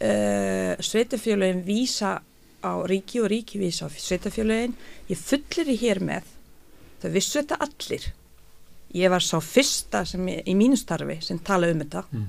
[0.00, 2.20] uh, sveitafjölögin vísa
[2.64, 4.74] á ríki og ríki vísa á sveitafjölögin
[5.08, 6.28] ég fullir í hér með
[7.02, 8.06] þau vissu þetta allir.
[8.94, 12.04] Ég var sá fyrsta sem ég, í mínu starfi sem tala um þetta.
[12.12, 12.28] Mm.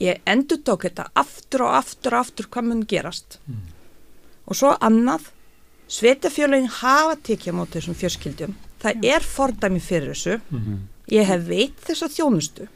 [0.00, 3.38] Ég endur tók þetta aftur og aftur og aftur hvað mun gerast.
[3.46, 3.68] Mm.
[4.50, 5.28] og svo annað
[5.90, 10.38] sveitafjölinn hafa tekið á móti þessum fjörskildum það er fordæmi fyrir þessu.
[11.10, 12.68] Ég hef veit þessa þjónustu.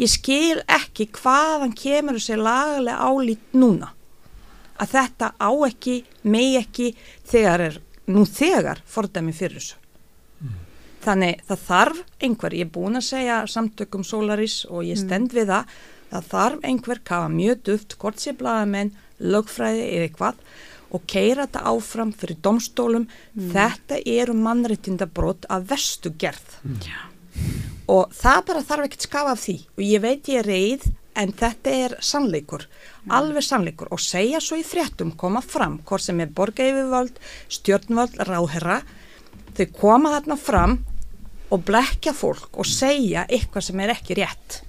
[0.00, 3.92] Ég skil ekki hvaðan kemur þessi lagalega álít núna.
[4.80, 6.88] Að þetta á ekki megi ekki
[7.28, 7.78] þegar er
[8.10, 9.78] nú þegar fordæmi fyrir þessu.
[11.02, 15.50] Þannig það þarf einhver, ég er búin að segja samtökum Solaris og ég stend við
[15.50, 15.72] það
[16.12, 20.44] það þarf einhver kafa mjög duft hvort sé blaðamenn, lögfræði eða eitthvað
[20.92, 26.58] og keira þetta áfram fyrir domstólum, þetta eru mannréttindabrót af vestu gerð.
[27.88, 29.54] Og það bara þarf ekkert skafa af því.
[29.78, 30.84] Og ég veit ég er reyð
[31.16, 32.66] en þetta er sannleikur,
[33.08, 33.88] alveg sannleikur.
[33.88, 37.16] Og segja svo í fréttum koma fram hvort sem er borgaeyfivöld,
[37.56, 38.82] stjórnvöld, ráðherra
[39.56, 40.78] þau koma þarna fram
[41.52, 44.60] og blekja fólk og segja eitthvað sem er ekki rétt.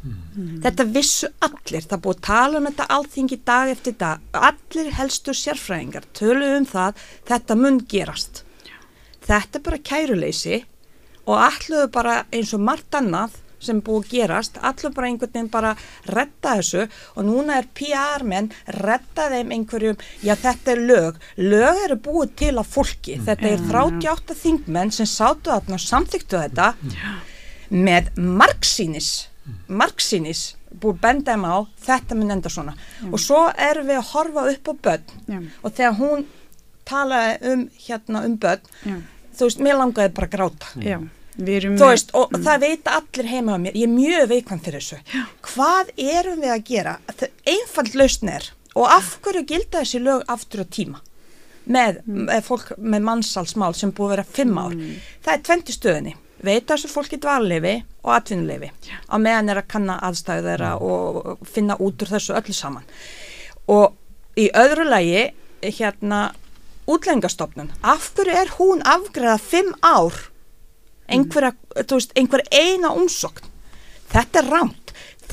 [0.63, 6.10] Þetta vissu allir, það búið tala um þetta alþingi dag eftir dag, allir helstu sérfræðingar
[6.17, 8.43] töluðu um það, þetta mun gerast.
[9.24, 10.60] Þetta er bara kæruleysi
[11.24, 15.52] og alluðu bara eins og margt annað sem búið að gerast, alluðu bara einhvern veginn
[15.54, 15.73] bara
[16.10, 18.52] retta þessu og núna er PR-menn
[18.84, 23.67] retta þeim einhverjum, já þetta er lög, lög eru búið til af fólki, þetta er
[23.71, 26.73] 38 þingmenn sem sátu þarna og samþyktu þetta
[27.73, 29.13] með margsýnis,
[29.67, 32.76] margsýnis búið benda þeim á, þetta mun enda svona.
[33.12, 35.12] Og svo erum við að horfa upp á börn.
[35.28, 35.39] Já.
[35.63, 36.26] og þegar hún
[36.89, 38.95] talaði um hérna um börn, Já.
[39.38, 40.71] þú veist, mér langaði bara að gráta.
[40.84, 40.97] Já,
[41.38, 45.00] þú veist, og það veit allir heima á mér, ég er mjög veikvann fyrir þessu.
[45.13, 45.24] Já.
[45.50, 46.98] hvað erum við að gera?
[47.50, 51.02] Einfald lausn er og af hverju gilda þessi lög aftur á tíma?
[51.63, 54.74] Með, með fólk með mannsalsmál sem búið að vera fimm ár.
[55.24, 58.69] Það er tventi stöðinni veita þessu fólki dvalleifi og atvinnuleifi
[59.08, 62.88] á meðan er að kanna aðstæðu þeirra og finna út úr þessu öllu saman.
[63.72, 63.96] Og
[64.39, 65.30] í öðru lagi
[65.63, 66.34] hérna
[66.84, 70.17] útlendingastofnun, af hverju er hún afgreða fimm ár
[71.08, 73.52] einhverja, þú veist, einhver eina umsókn.
[74.13, 74.84] Þetta er rámt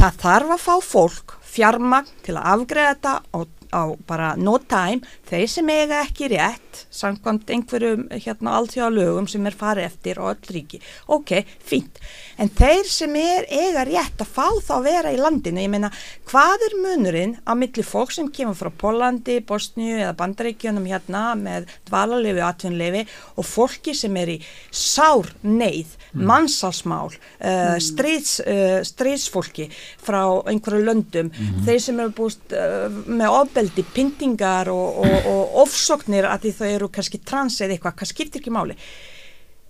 [0.00, 3.38] það þarf að fá fólk fjármagn til að afgreða þetta á,
[3.70, 9.46] á bara no time þeir sem eiga ekki rétt samkvæmt einhverjum hérna allþjóða lögum sem
[9.46, 10.80] er farið eftir og öll ríki.
[11.10, 11.32] Ok,
[11.66, 12.00] fínt,
[12.40, 15.90] en þeir sem er eiga rétt að fá þá vera í landinu ég meina,
[16.30, 21.70] hvað er munurinn á milli fólk sem kemur frá Pólandi, Bosníu eða Bandaríkjunum hérna með
[21.88, 23.04] dvalarlefi og atvinnlefi
[23.36, 24.38] og fólki sem er í
[24.74, 29.68] sár neyð, mannsalsmál uh, stríðs, uh, stríðsfólki
[30.02, 31.30] frá einhverju löndum.
[31.66, 36.68] Þeir sem eru búist uh, með ofbeldi, pyntingar og, og, og ofsóknir að því þau
[36.70, 38.76] eru kannski trans eða eitthvað, hvað skiptir ekki máli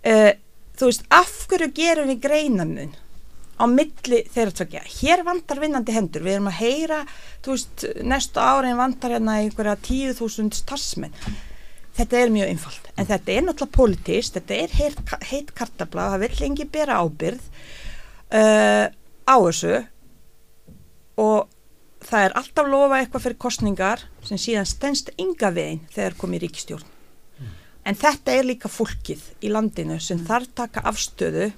[0.06, 0.32] uh,
[0.78, 2.94] þú veist, af hverju gerum við greinamun
[3.60, 4.80] á milli þeirra tvekja.
[4.88, 6.22] Hér vantar vinnandi hendur.
[6.24, 7.00] Við erum að heyra,
[7.44, 11.12] þú veist, næstu árin vantar hérna einhverja tíu þúsund starfsmenn.
[11.98, 12.88] Þetta er mjög einfalt.
[12.96, 14.72] En þetta er náttúrulega politist, þetta er
[15.28, 17.50] heit, kartabla, það vill engi bera ábyrð
[18.32, 18.86] uh,
[19.28, 19.82] á þessu
[21.20, 21.50] og
[22.04, 26.96] það er alltaf lofa eitthvað fyrir kostningar sem síðan stendst ynga veginn þegar komið ríkistjórn.
[27.84, 31.50] En þetta er líka fólkið í landinu sem þarf taka afstöðu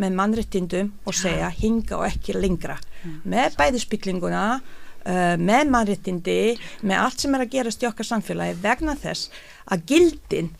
[0.00, 2.76] með mannréttindum og segja hinga og ekki lengra.
[3.24, 6.38] Með bæðispillinguna, uh, með mannréttindi,
[6.82, 9.30] með allt sem er að gerast í okkar samfélagi vegna þess
[9.72, 10.52] að gildin,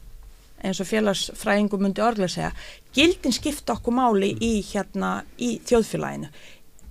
[0.65, 2.53] eins og félagsfræðingum myndi orðlega segja,
[2.97, 6.33] gildin skipta okkur máli í, hérna, í þjóðfélaginu.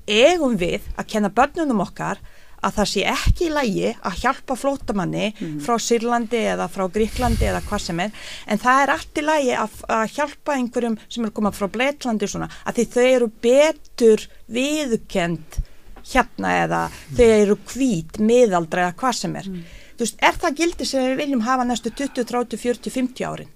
[0.08, 2.22] Egum við að kenna börnunum okkar
[2.66, 5.28] að það sé ekki í lægi að hjálpa flótamanni
[5.62, 8.12] frá Sýrlandi eða frá Gríklandi eða hvað sem er
[8.48, 12.30] en það er allt í lægi að, að hjálpa einhverjum sem er komað frá Bleitlandi
[12.32, 15.60] svona að því þau eru betur viðukend
[16.06, 16.82] hérna eða
[17.18, 19.50] þau eru hvít, miðaldra eða hvað sem er.
[19.96, 23.54] Þú veist, er það gildi sem við viljum hafa næstu 20, 30, 40, 50 árin?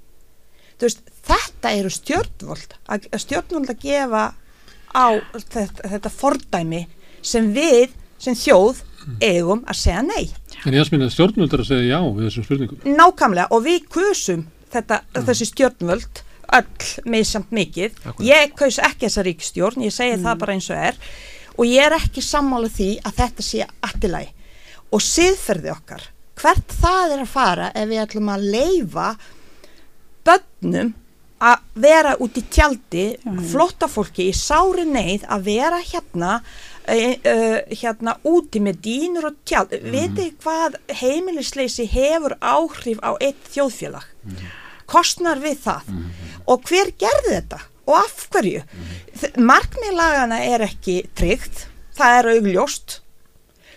[0.80, 4.24] Þú veist, þetta eru stjórnvöld að stjórnvöld að gefa
[4.94, 6.84] á þetta, þetta fordæmi
[7.22, 8.84] sem við sem þjóð
[9.24, 10.30] eigum að segja nei.
[10.66, 12.82] En ég aðsminna stjórnvöldur að segja já við þessum spurningum.
[13.00, 16.24] Nákvæmlega og við kusum þetta, þessi stjórnvöld
[16.60, 17.98] öll meðsamt mikið.
[18.26, 21.00] Ég kaus ekki þessa ríkstjórn, ég segi það bara eins og er
[21.60, 24.32] og ég er ekki sammála því að þetta sé aftilæg.
[24.96, 26.06] Og siðferði okkar,
[26.40, 29.10] hvert það er að fara ef við ætlum að leifa
[30.26, 30.94] börnum
[31.40, 33.06] að vera út í tjaldi,
[33.52, 39.40] flotta fólki í sári neyð að vera hérna uh, uh, hérna úti með dýnur og
[39.48, 39.74] tjald.
[39.78, 39.90] Mm.
[39.96, 44.06] veitir hvað heimilisleysi hefur áhrif á eitt þjóðfélag?
[44.90, 45.92] Kostnar við það?
[46.50, 47.60] Og hver gerði þetta?
[47.90, 48.62] Og af hverju?
[48.62, 49.44] Mm.
[49.50, 51.68] markmiðlagana er ekki tryggt
[52.00, 53.00] það er augljóst.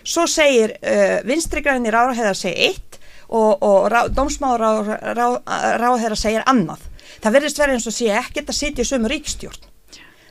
[0.03, 2.99] Svo segir uh, vinstri grænir áraheða segir eitt
[3.33, 4.63] og, og rá, dómsmáður
[5.15, 5.37] ráð,
[5.79, 6.83] ráð þeirra segir annað.
[7.23, 9.69] Það verðist verið eins og sé ekkert að sitja í sömu ríkstjórn.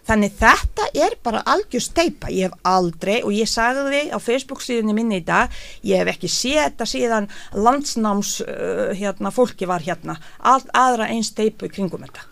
[0.02, 2.30] Þannig þetta er bara algjör steipa.
[2.34, 5.52] Ég hef aldrei, og ég sagði því á Facebook síðunni minni í dag,
[5.86, 10.18] ég hef ekki séð þetta síðan landsnáms uh, hérna, fólki var hérna.
[10.42, 12.26] Allt aðra einn steipu kringum þetta.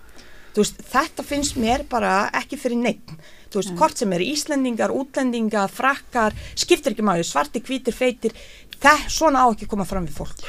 [0.57, 3.15] Veist, þetta finnst mér bara ekki fyrir neitt.
[3.55, 8.35] Þú veist, hvort sem er Íslendingar, útlendingar, frakkar, skiptir ekki máli, svarti, hvítir, feitir,
[8.83, 10.45] það, svona á ekki að koma fram við fólk.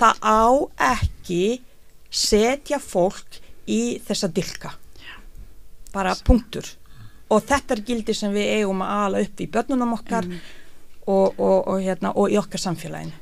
[0.00, 0.42] Það á
[0.96, 1.44] ekki
[2.08, 4.74] setja fólk í þessa dilka
[5.94, 6.66] bara punktur
[7.30, 10.38] og þetta er gildi sem við eigum að ala upp í börnunum okkar Mm.
[11.06, 13.12] og, og, og, hérna, og í okkar samfélaginu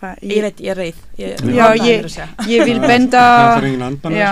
[0.00, 2.04] Fa- ég veit, ég er reið ég, Já, ég-.
[2.48, 3.20] Ég vil benda
[4.00, 4.30] Það Já.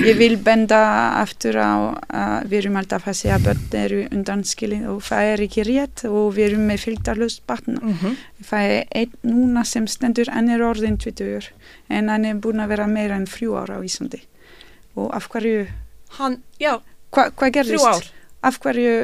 [0.00, 0.78] Ég vil benda
[1.20, 5.42] aftur á að við erum alltaf að segja að börn eru undanskilin og það er
[5.44, 7.76] ekki rétt og við erum með fylgdarlust barn.
[7.82, 8.16] Mhm.
[8.48, 11.50] Það er einn núna sem stendur, hann er orðin 20
[11.90, 14.22] en hann er búin að vera meira en þrjú ára á Íslandi.
[14.94, 15.66] Og af hverju,
[16.18, 16.78] hann, já,
[17.14, 17.74] hva, hvað gerðist?
[17.74, 18.10] þrjú ár
[18.44, 18.96] Af hverju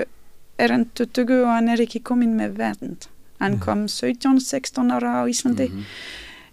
[0.61, 3.09] er hann 20 og hann er ekki komin með vernd?
[3.41, 5.71] Hann kom 17-16 ára á Íslandi.
[5.71, 5.87] Mhm.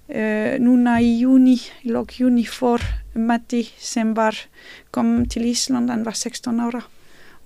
[0.07, 2.79] Uh, núna í júni, í lók júni fór
[3.13, 4.37] Matti sem var
[4.95, 6.85] kom til Ísland, hann var 16 ára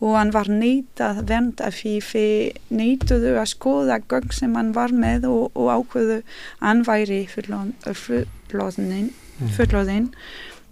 [0.02, 4.94] og hann var neitað vernd af því þið neituðu að skoða gögn sem hann var
[4.94, 6.22] með og, og ákveðu
[6.62, 9.12] hann væri fullóðin
[9.58, 10.10] fullóðin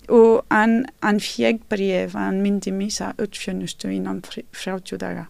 [0.09, 5.27] og hann, hann fjög bref að hann myndi missa öllfjönustu innan þr- 30 daga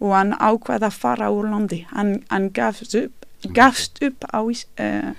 [0.00, 5.12] og hann ákveða að fara úr landi hann, hann gafst upp, gafst upp á uh,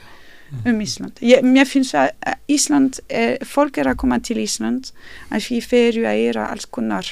[0.66, 1.18] um Ísland.
[1.22, 2.12] Ég, mér finnst að
[2.48, 4.92] Ísland, er, fólk er að koma til Ísland
[5.32, 7.10] að því fyrir að gera alls konar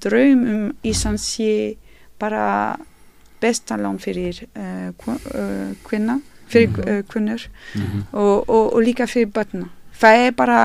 [0.00, 1.76] draum um Ísland sé
[2.22, 2.76] bara
[3.42, 4.92] bestalán fyrir uh,
[5.88, 6.20] kvinna,
[6.52, 8.02] fyrir uh, kvinnur Mhm.
[8.12, 9.68] og, og, og líka fyrir börna.
[10.02, 10.60] Það er bara,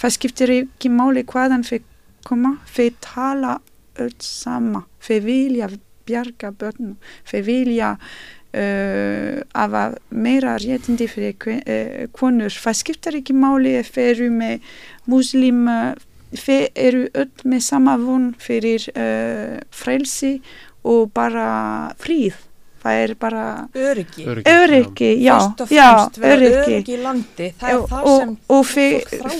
[0.00, 1.86] það skiptir ekki máli hvaðan fyrir
[2.26, 3.56] koma, fyrir tala
[4.00, 5.68] öll sama, fyrir vilja
[6.06, 12.52] bjarga börnum, fyrir vilja uh, hafa meira réttindi fyrir uh, konur.
[12.52, 14.72] Það skiptir ekki máli fyrir með
[15.08, 15.92] muslim, uh,
[16.36, 20.38] fyrir eru öll með sama von fyrir uh, frelsi
[20.84, 22.36] og bara fríð.
[22.82, 23.44] Það er bara
[23.78, 24.24] öryggi.
[24.26, 26.72] Öryggi, já, og já, fremst vera öryggi.
[26.74, 28.64] öryggi í landi það er og, það sem og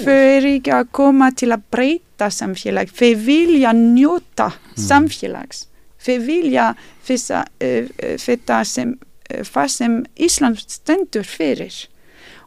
[0.04, 5.64] þau eru ekki að koma til að breyta samfélag þau vilja njóta samfélags.
[6.02, 6.68] Þau vilja
[7.06, 11.88] þessa, uh, uh, þetta sem uh, það sem Ísland stendur fyrir.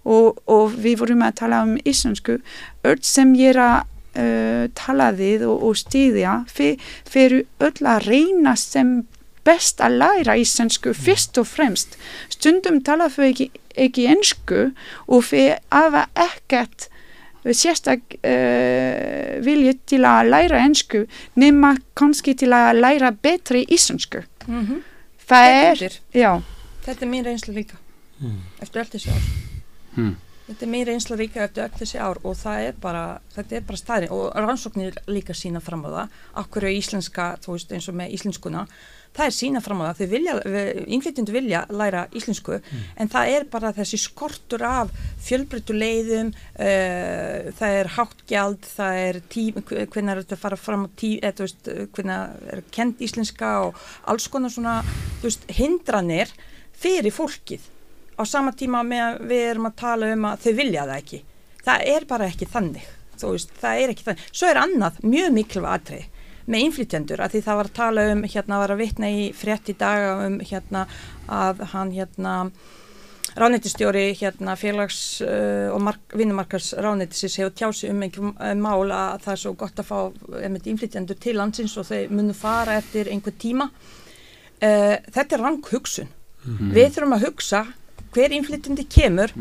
[0.05, 2.37] Og, og við vorum að tala um íslensku.
[2.85, 3.77] Öll sem ég er að
[4.21, 8.99] uh, tala við og, og stýðja þau eru öll að reyna sem
[9.45, 11.95] best að læra íslensku fyrst og fremst.
[12.33, 14.67] Stundum tala þau ekki, ekki ensku
[15.07, 16.89] og þau hafa ekkert
[17.53, 21.05] sérstak uh, vilja til að læra ensku
[21.37, 24.25] nema kannski til að læra betri íslensku.
[24.47, 24.83] Mhm.
[25.25, 25.47] það
[25.79, 25.81] Tek
[26.13, 26.41] er,
[26.85, 27.77] þetta er mín reynslu líka.
[28.19, 28.39] Mm.
[28.63, 29.23] eftir öll þessi ár.
[29.95, 30.15] Hmm.
[30.47, 33.03] þetta er mín reynslu líka eftir öll þessi ár og það er bara,
[33.35, 37.57] þetta er bara staðri og rannsóknir líka sína fram á það okkur er íslenska, þú
[37.57, 38.63] veist eins og með íslenskuna
[39.15, 40.33] það er sína fram á það, þau vilja
[40.85, 44.91] innflytjendur vilja læra íslensku en það er bara þessi skortur af
[45.25, 50.87] fjölbreyttu leiðum uh, það er háttgjald það er tím, hvernig er þetta að fara fram
[50.87, 54.81] á tím, eða veist, hvernig er kent íslenska og alls konar svona
[55.23, 56.33] veist, hindranir
[56.75, 57.71] fyrir fólkið
[58.15, 61.17] á sama tíma með við erum að tala um að þau vilja það ekki.
[61.65, 62.91] Það er bara ekki þannig
[63.23, 66.14] veist, það er ekki þannig svo er annað mjög mikilvæg atrið
[66.45, 69.69] með innflytjendur að því það var að tala um hérna var að vitna í frétt
[69.71, 70.85] í dag um hérna
[71.31, 72.33] að hann hérna
[73.35, 79.25] ráðnættistjóri hérna félags uh, og mark, vinnumarkars ráðnættisins hefur tjási um einhver uh, mál að
[79.25, 79.97] það er svo gott að fá
[80.39, 83.67] einmitt innflytjendur til landsins og þau munu fara eftir einhver tíma.
[84.61, 86.13] Uh, þetta er rang hugsun
[86.45, 87.61] við þurfum að hugsa
[88.13, 89.33] hver innflytjandi kemur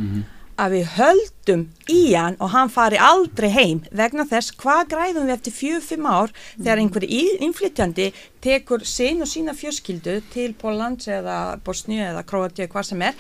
[0.61, 5.37] að við höldum í hann og hann fari aldrei heim vegna þess hvað græðum við
[5.37, 8.11] eftir fjög, fimm ár þegar einhver innflytjandi
[8.45, 13.19] tekur sin og sína fjörskildu til Pólans eða Bosníu eða Króatíu hvað sem er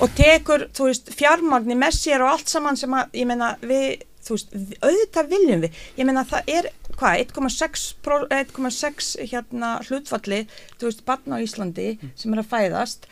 [0.00, 4.02] og tekur, þú veist, fjármagni með sér og allt saman sem að, ég meina, við
[4.22, 4.52] þú veist,
[4.82, 5.78] auðvitað viljum við.
[5.98, 6.68] Ég meina það er,
[7.00, 10.42] 1,6 pró- 1,6 hérna hlutfalli
[10.78, 13.06] þú veist, barn á Íslandi sem er að fæðast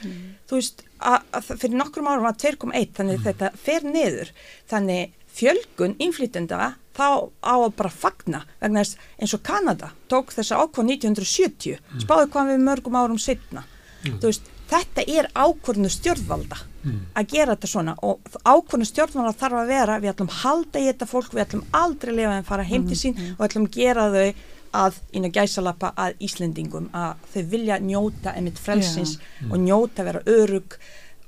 [0.48, 4.30] þú veist, að, að fyrir nokkrum árum var 2,1 þannig þetta fer niður.
[4.70, 10.58] Þannig fjölgun innflytenda þá á að bara fagna vegna þess eins og Kanada tók þessa
[10.58, 13.62] ákvað 1970 spáðu hvað við mörgum árum setna
[14.02, 16.58] þú veist, þetta er ákvörnu stjórnvalda
[16.88, 17.96] að gera þetta svona.
[18.06, 22.14] Og ákvörnu stjórnvalda þarf að vera við ætlum halda í þetta fólk, við ætlum aldrei
[22.14, 24.32] lifa en fara heim til sín og ætlum gera þau
[24.80, 29.18] að, inn á gæsalappa að Íslendingum, að þau vilja njóta emitt frelsins
[29.50, 30.78] og njóta vera örug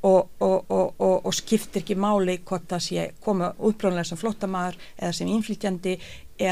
[0.03, 4.79] og, og, og, og, og skiptir ekki máli hvort það sé koma upprónulega sem flottamæður
[4.99, 5.97] eða sem innflytjandi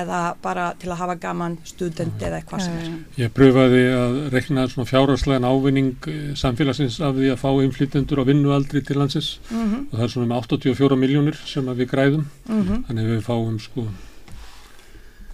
[0.01, 2.91] eða bara til að hafa gaman student eða eitthvað sem er.
[3.21, 8.29] Ég pröfaði að rekna svona fjárhagslegan ávinning eh, samfélagsins af því að fá inflytendur á
[8.29, 9.39] vinnualdri til landsins.
[9.51, 12.25] Mm og það er svona með 84 miljónir sem að við græðum.
[12.47, 12.87] -hmm.
[12.87, 13.87] þannig við fáum sko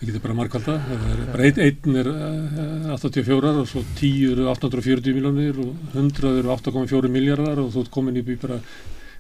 [0.01, 4.33] við getum bara markvalda það er bara einn, einn er eh, 84 og svo 10
[4.33, 8.61] eru 840 miljónir og 100 eru 8,4 miljardar og þú ert komin í bara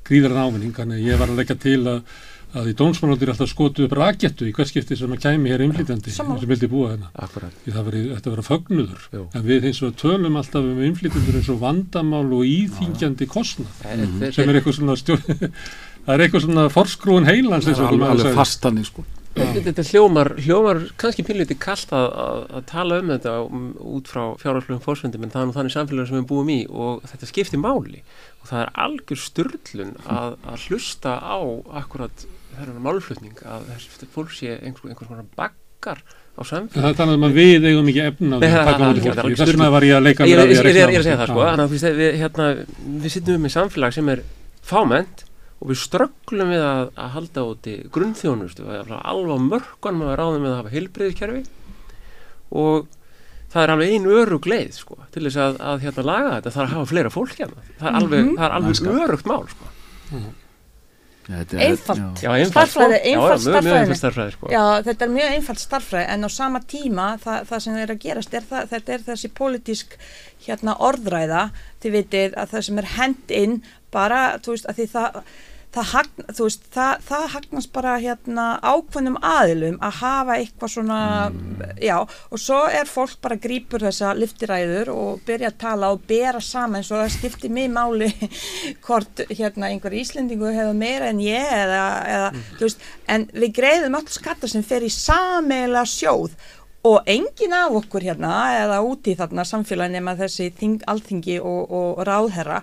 [0.06, 0.74] gríðarinn ávinning.
[0.76, 2.24] Þannig að ég var að leggja til að
[2.56, 6.14] að í dónsmálóttir alltaf skotu upp rakettu í hvers skipti sem að kæmi hér innflytjandi
[6.14, 6.40] Sammála.
[6.40, 7.52] sem vildi búa hérna Akkurat.
[7.66, 9.24] því það veri, þetta vera fögnuður Jú.
[9.34, 14.32] en við eins og tölum alltaf um innflytjendur eins og vandamál og íþingjandi kostnað Þetta-
[14.32, 15.22] sem er eitthvað svona stjórn
[16.06, 18.36] það er eitthvað svona forskrúin heilans alveg, maður alveg sagði.
[18.40, 19.04] fastan sko.
[19.36, 23.66] Þetta hljómar, hljómar kannski pínleiti kallt að, að, að tala um þetta um,
[23.96, 27.02] út frá fjárhalslegum fórsvöndum en það er nú þannig samfélag sem við búum í og
[27.10, 28.00] þetta skiptir máli.
[28.40, 31.38] Og það er algjör styrlun að, að hlusta á
[31.82, 32.26] akkurat
[32.56, 36.00] þennan málflutning að þessi fólk sé einhvers, einhvers konar bakkar
[36.36, 38.64] á samfélag það er þannig að maður við eigum ekki efna á því að taka
[38.64, 39.12] það- það- fólki.
[39.12, 40.80] það- þess vegna var ég að leika Ég mér er, að ég, því er, ég
[40.80, 42.46] er að segja það á sko, að við, hérna,
[43.04, 44.22] við sittum um í samfélag sem er
[44.64, 45.25] fámennt
[45.56, 50.52] og við strögglum við að, að halda úti grunnþjónustu, alveg á mörkunum að ráðum við
[50.52, 51.42] að hafa heilbreyðiskerfi
[52.62, 52.88] og
[53.52, 56.62] það er alveg ein örug leið sko, til þess að, að hérna laga þetta, það
[56.62, 59.72] er að hafa fleira fólk hérna, það er alveg, það er alveg örugt mál sko.
[61.26, 62.20] Þetta er- Einfalt.
[62.22, 62.28] já.
[62.38, 62.84] Einfalt sko.
[62.86, 64.50] Starffræði, Já, einfalt já, einfalt starffræði sko.
[64.52, 67.98] Já, þetta er mjög einfalt starffræði en á sama tíma það, það sem er að
[68.04, 69.96] gerast er það, þetta er þessi pólitísk
[70.46, 71.40] hérna orðræða
[71.82, 73.56] þið vitið að það sem er hend inn
[73.94, 75.20] bara, þú veist, að því það
[75.76, 80.98] það, hagn, veist, það, það hagnast bara hérna ákveðnum aðilum að hafa eitthvað svona
[81.82, 86.40] já, og svo er fólk bara grípur þessa liftiræður og byrja að tala og bera
[86.44, 88.10] saman svo það skiptir mig máli
[88.86, 93.98] hvort hérna einhver Íslendingu hefur meira en ég eða, eða þú veist, en við greiðum
[94.00, 96.36] öll skattar sem fer í sameila sjóð
[96.86, 98.32] og engin af okkur hérna
[98.62, 102.62] eða úti í þarna samfélagi nema þessi þing, alþingi og, og ráðherra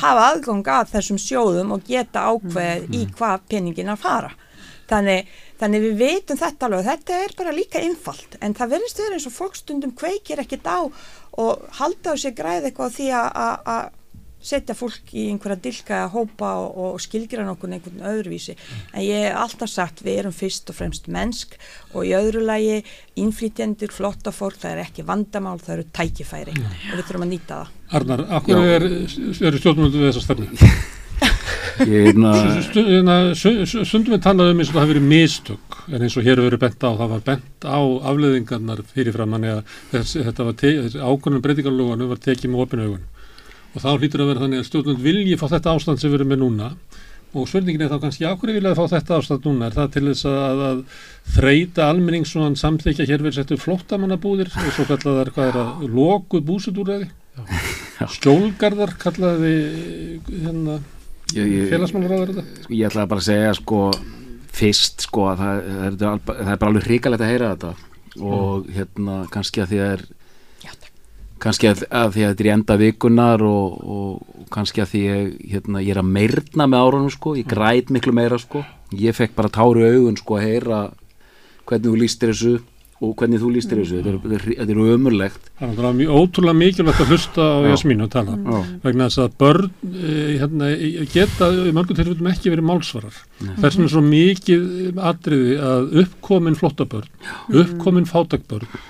[0.00, 4.32] hafa aðgang að þessum sjóðum og geta ákveð í hvað peningin að fara.
[4.92, 5.28] Þannig,
[5.60, 6.88] þannig við veitum þetta alveg.
[6.90, 10.80] Þetta er bara líka einfalt en það verðist verið eins og fólkstundum kveikir ekkit á
[11.40, 13.90] og halda á sér græð eitthvað því að
[14.42, 18.56] setja fólk í einhverja dilka að hópa og, og skilgræna okkur einhvern öðruvísi.
[18.92, 21.56] En ég hef alltaf sagt við erum fyrst og fremst mennsk
[21.94, 22.80] og í öðru lagi
[23.22, 27.60] innflytjendur, flotta fólk, það er ekki vandamál, það eru tækifæri og við þurfum að nýta
[27.60, 27.76] það.
[27.92, 28.74] Arnar, akkur Já.
[28.78, 28.88] er,
[29.50, 30.50] eru stjórnmjöldu við þessa stefni?
[31.82, 32.32] Ég na,
[32.62, 32.82] Stu-
[33.34, 36.26] su- su- Stundum við talað um eins og það hafi verið mistök en eins og
[36.26, 37.80] hér hefur verið bent á, það var bent á
[38.10, 40.66] afleðingarnar fyrirfram þannig að þetta var
[41.08, 43.06] ákvörnum breytingarlóganu var tekið með opinu augun
[43.72, 46.32] og þá hlýtur að vera þannig að stjórnmjöld vilji fá þetta ástand sem við erum
[46.32, 46.68] með núna.
[47.32, 49.70] Og spurningin er þá kannski ákvörðu vilja fá þetta ástand núna?
[49.70, 50.82] Er það til þess að, að
[51.38, 56.42] þreita almenning svona samþykja hér verið settu flóttamannabúðir og svo kallaðar hvað er að loku
[56.44, 57.08] búsutúræði
[58.12, 59.52] skjólgarðar kallaði
[60.28, 60.80] hérna
[61.32, 62.44] félagsmálur sko,
[62.74, 63.84] ég ætla bara að segja sko
[64.52, 67.70] fyrst sko að það, það, er, það er bara alveg hrikalegt að heyra þetta.
[68.20, 70.21] Og hérna kannski að því að er Já, takk.
[71.42, 75.02] Kannski að, að því að þetta er í enda vikunar og, og kannski að því
[75.02, 78.62] ég, hérna, ég er að meirna með árunum sko, ég græt miklu meira sko.
[78.92, 80.82] Ég fekk bara tári augun sko að heyra
[81.66, 82.54] hvernig þú lístir þessu
[83.02, 86.58] og hvernig þú lístir þessu þetta er, þetta er, er ömurlegt Það er mjög ótrúlega
[86.58, 87.56] mikilvægt að hlusta á.
[87.72, 88.60] Jasmínu að tala Já.
[88.84, 93.18] vegna þess að börn e, hérna, e, geta í mörgum tilfellum ekki verið málsvarar.
[93.42, 97.10] Þess vegna er svo mikið atriði að uppkomin flottabörn,
[97.50, 98.80] uppkomin fátakbörn,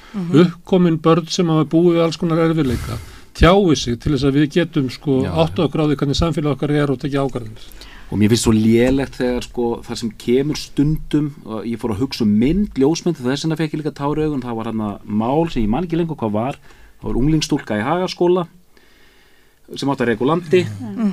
[0.44, 3.00] uppkomin börn sem hafa búið alls konar erfiðleika
[3.32, 6.56] tjái sig til þess að við getum sko Já, áttu okkur á því hvernig samfélag
[6.56, 7.64] okkar er og tekja ákvarðanir.
[8.12, 12.02] Og mér finnst svo lélegt þegar sko það sem kemur stundum og ég fór að
[12.04, 15.48] hugsa um mynd, ljósmynd þess vegna fekk ég líka tári augun, það var hann mál
[15.48, 16.58] sem ég man ekki lengur hvað var.
[17.00, 18.44] Það var unglingstúlka í hagaskóla
[19.72, 20.60] sem átti að reyku landi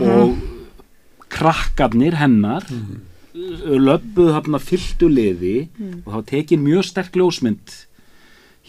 [0.03, 0.35] og
[1.31, 2.97] krakkarnir hennar mm.
[3.79, 5.55] löbbuð hann fylltu liði
[6.03, 7.75] og það var tekin mjög sterk ljósmynd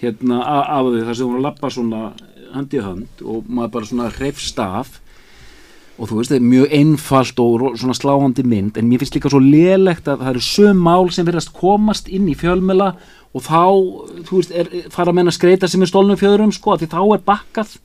[0.00, 2.02] hérna af því þar sem hún var að labba svona
[2.54, 4.99] hönd í hönd og maður bara svona hreifst af
[6.00, 9.32] og þú veist, það er mjög einfalt og svona sláandi mynd, en mér finnst líka
[9.32, 12.94] svo lélegt að það eru söm mál sem verðast komast inn í fjölmela
[13.36, 13.64] og þá,
[14.26, 17.22] þú veist, er, fara að menna skreita sem er stólnum fjöðurum, sko, því þá er
[17.28, 17.76] bakkað.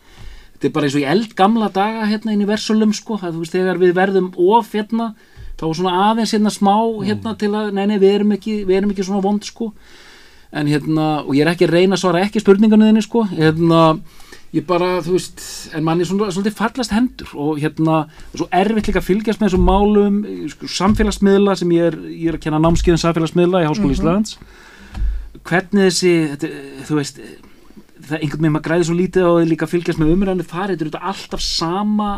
[0.55, 3.43] Þetta er bara eins og í eldgamla daga hérna inn í versölum sko, að þú
[3.43, 5.11] veist þegar við verðum of hérna,
[5.59, 8.95] þá svona aðeins hérna smá hérna til að, nei nei við erum ekki, við erum
[8.95, 9.73] ekki svona vond sko.
[10.55, 13.81] En hérna, og ég er ekki að reyna að svara ekki spurningunni þinni sko, hérna
[14.55, 15.41] ég bara, þú veist,
[15.75, 19.09] en mann er svona svolítið fallast hendur og hérna það er svo erfitt líka að
[19.09, 20.21] fylgjast með þessum málum
[20.53, 24.37] sko, samfélagsmiðla sem ég er, ég er að kenna námskeiðin samfélagsmiðla í Háskóla Íslands.
[25.45, 26.51] Hvernig þessi þetta,
[26.87, 27.19] þú veist
[28.05, 30.91] það einhvern veginn maður græði svo lítið því líka fylgjast með umræðinu þar, þetta er
[30.91, 32.13] þetta alltaf sama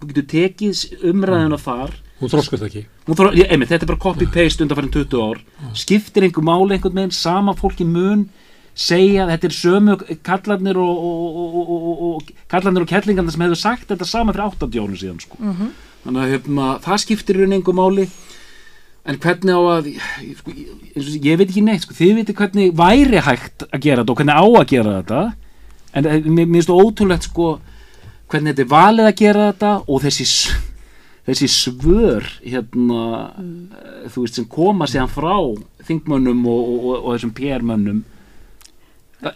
[0.00, 1.94] þú getur tekið umræðina þar.
[2.16, 2.82] Hún þróskast ekki.
[3.06, 5.40] Hún þarf, ég, einmitt, þetta er bara copy-paste undanfærin 20 ár.
[5.76, 8.26] Skiptir einhver máli einhvern veginn sama fólki mun
[8.76, 9.94] segja þetta er sömu
[10.26, 14.50] kallarnir og, og, og, og- og kallarnir og kettlingarnir sem hefur sagt þetta sama fyrir
[14.52, 15.36] 80 árum síðan sko.
[16.04, 18.08] þannig að hefna, það skiptir í einhver máli.
[19.06, 19.88] En hvernig á að
[20.40, 24.12] sko, ég, ég veit ekki neitt sko, þið veitir hvernig væri hægt að gera þetta
[24.12, 25.20] og hvernig á að gera þetta.
[25.96, 27.46] En eh, mér finnst það ótrúlegt sko,
[28.28, 30.26] hvernig þetta er valið að gera þetta og þessi
[31.26, 33.00] þessi svör hérna,
[33.38, 35.34] eh, þú veist, sem koma síðan frá
[35.86, 38.02] þingmönnum og, og, og, og þessum PR-mönnum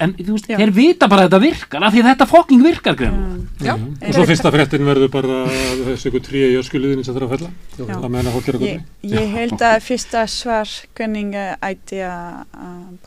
[0.00, 0.56] en þú veist, Já.
[0.60, 3.74] þeir vita bara að þetta virkar af því að þetta fokking virkar greinlega Já,
[4.08, 5.38] Og svo fyrsta fréttin verður bara
[5.86, 7.50] þessu ykkur tríu í öskuliðinni sem þarf að fella.
[7.76, 9.10] Það meðan að fólk er að Ég, góðni.
[9.16, 12.44] ég held að fyrsta svar hvernig ætti að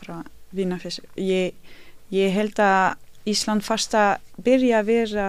[0.02, 0.18] bara
[0.54, 1.02] vinna þessu.
[1.16, 1.54] Ég,
[2.14, 2.94] ég held að
[3.26, 5.28] Ísland fast að byrja að vera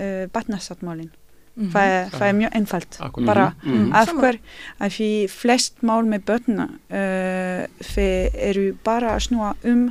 [0.00, 1.10] uh, batnasáttmálin.
[1.56, 1.68] Mhm.
[1.74, 2.98] Það, er- það er mjög einfalt.
[3.26, 3.92] Bara Mhm.
[3.92, 4.20] af Sama.
[4.22, 4.38] hver,
[4.80, 7.66] af því flest mál með börna uh,
[7.96, 9.90] eru bara að snúa um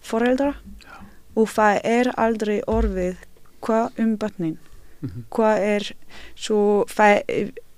[0.00, 0.54] foreldra.
[1.38, 3.16] Og það er aldrei orðið
[3.64, 4.58] hvað um börnin.
[5.00, 5.24] Mhm.
[5.32, 5.92] hvað er
[6.36, 6.84] svo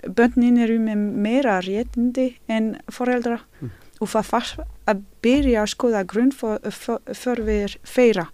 [0.03, 3.41] börnin eru með meira réttindi en foreldra.
[3.61, 3.71] Mhm.
[4.01, 4.57] og það fast
[4.89, 8.27] að byrja að skoða grunnförfir þeirra.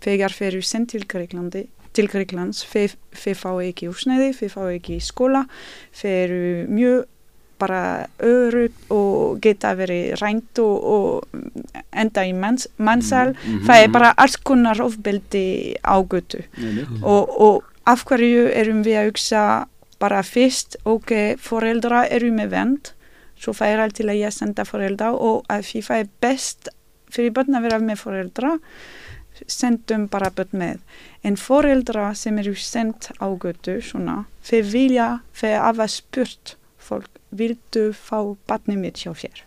[0.00, 1.66] Þegar þeir eru sendt til Greiklandi
[1.98, 2.94] til Greiklands, þeir,
[3.34, 5.44] fá ekki úrsnæði, þeir fá ekki skóla
[5.98, 7.06] þeir eru mjög
[7.58, 13.88] bara öðru og geta verið rænt og, og enda í manns, mannsal Mhm, það er
[13.88, 13.92] mhm.
[13.92, 17.02] bara alls konar ofbeldi á götu Einmitt.
[17.02, 19.42] og, og af hverju erum við að hugsa
[19.98, 22.92] bara fyrst, ok, foreldra eru með vend,
[23.38, 26.70] svo það er alltaf að ég senda foreldra og að því það er best
[27.12, 28.52] fyrir börn að vera með foreldra,
[29.46, 30.80] sendum bara börn með.
[31.26, 37.92] En foreldra sem eru sendt á götu, svona, þeir vilja, þeir hafa spurt fólk, vildu
[37.92, 39.42] fá barnið mitt hjá þér?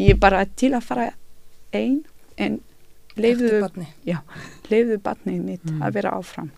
[0.00, 1.10] Ég bara til að fara
[1.72, 2.04] einn,
[2.36, 2.60] en
[3.60, 3.86] barni.
[4.70, 5.82] leifðu barnið mitt Mm.
[5.82, 6.50] að vera áfram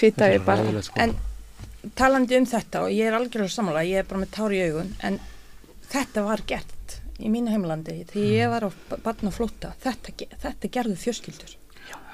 [0.00, 0.94] þetta er bara sko.
[1.00, 1.14] En
[1.96, 4.94] talandi um þetta og ég er algjörlega sammála, ég er bara með tár í augun
[5.06, 5.18] en
[5.90, 8.70] þetta var gert í mínu heimlandi þegar ég var á
[9.04, 11.56] barna flóta þetta, þetta gerðu fjölskyldur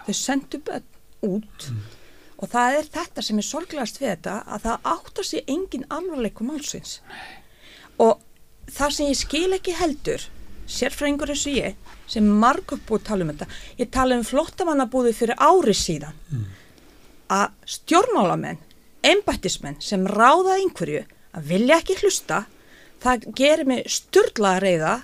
[0.06, 0.86] þau sendu börn
[1.26, 1.68] út
[2.36, 6.50] og það er þetta sem er sorglegast við þetta að það áttar sig engin alvarleikum
[6.50, 6.98] málsins.
[8.02, 8.18] Og
[8.68, 10.26] það sem ég skil ekki heldur
[10.66, 13.48] sérfræðingur eins og ég sem margur búið að tala um þetta
[13.80, 16.18] ég tala um flottamannabúði fyrir ári síðan.
[17.26, 18.60] Að stjórnmálamenn,
[19.02, 21.02] embættismenn sem ráða einhverju
[21.36, 22.44] að vilja ekki hlusta,
[23.02, 24.94] það gerir mig styrlaða reyða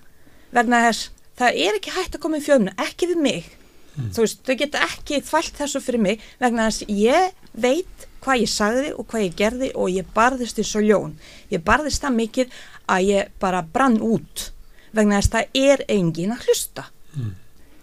[0.52, 3.50] vegna þess, það er ekki hægt að koma í fjöfnu, ekki við mig.
[3.92, 8.50] Þú veist, þau geta ekki þvælt þessu fyrir mig vegna þess ég veit hvað ég
[8.52, 11.14] sagði og hvað ég gerði og ég barðist eins og ljón.
[11.52, 14.48] Ég barðist það mikið að ég bara brann út
[14.96, 16.86] vegna þess það er engin að hlusta.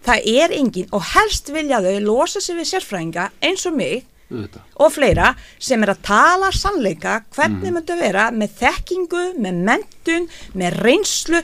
[0.09, 4.61] Það er engin og helst vilja þau losa sig við sérfræðinga eins og mig Auðvitað.
[4.77, 10.29] og fleira sem er að tala sannleika hvernig myndi að vera með þekkingu, með mentun,
[10.53, 11.41] með reynslu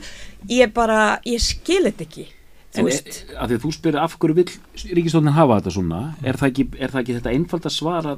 [0.50, 2.26] ég bara, ég skil þetta ekki
[2.76, 4.48] En að því að þú spyrir af hverju vill
[4.98, 8.16] ríkistofnin hafa þetta svona er það ekki, er það ekki þetta einfald að svara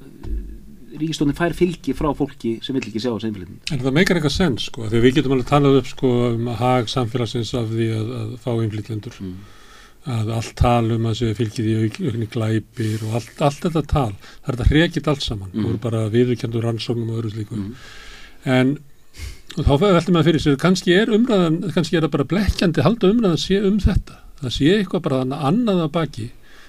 [0.99, 4.35] ríkistofnin fær fylgi frá fólki sem vill ekki sjá þessi einflutning En það meikar eitthvað
[4.35, 7.89] sens sko, þegar við getum alveg talað upp sko um að hag samfélagsins af því
[7.95, 9.23] að, að fá innflytlendur.
[10.09, 13.83] Að allt tal um að séu fylgið í auk, aukni glæpir og allt, allt þetta
[13.91, 15.51] tal, það er þetta hrekit allt saman.
[15.53, 17.59] Það voru bara viðurkendur rannsóknum og öðru slíku.
[18.49, 18.79] En
[19.59, 23.13] og þá veltum maður fyrir sér, kannski er umræðan, kannski er það bara blekkjandi halda
[23.13, 24.19] umræðan sé um þetta.
[24.39, 26.29] Það sé eitthvað bara annað að baki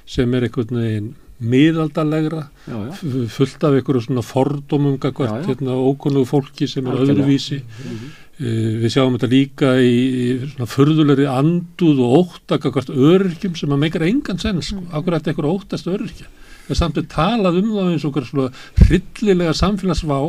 [0.09, 1.09] sem er einhvern veginn
[1.39, 2.95] miðaldalegra já, já.
[3.31, 7.15] fullt af einhverju svona fordómum gagvart hérna, ókunnugu fólki sem er Algjörlega.
[7.15, 13.55] öðruvísi uh, við sjáum þetta líka í, í svona furðulegri anduð og ótta gagvart öryrkjum
[13.55, 14.83] sem að meikar engan sens sko.
[14.91, 16.27] akkur ætti einhverju óttast öryrkja
[16.69, 18.49] en samt er talað um það eins og svona
[18.83, 20.19] hryllilega samfélagsvá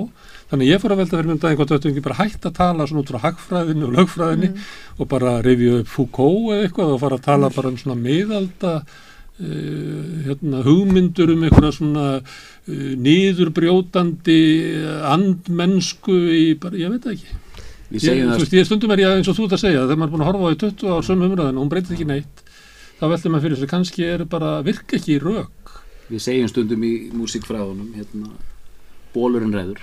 [0.50, 2.86] þannig ég fór að velta fyrir mjög daginn hvort þetta ekki bara hægt að tala
[2.88, 4.48] svona út frá hagfræðinu og lögfræðinu
[4.96, 8.72] og bara rifja upp Foucault eða eitthvað og fara að tala bara um svona miðalda
[8.80, 14.40] uh, hérna, hugmyndur um einhverja svona uh, niðurbrjótandi
[15.12, 17.38] andmennsku í bara, ég veit það ekki.
[17.90, 19.62] Við Ég, segjum þú það veist, ég stundum er ég eins og þú ert að
[19.64, 21.70] segja, þegar maður er búin að horfa á í 20 ár sömu umræðin og hún
[21.72, 22.42] breytir ekki neitt,
[23.00, 25.72] þá veldur maður fyrir þessu, kannski er bara virka ekki í rök.
[26.10, 28.30] Við segjum stundum í músíkfræðunum hérna,
[29.14, 29.82] bólurinn ræður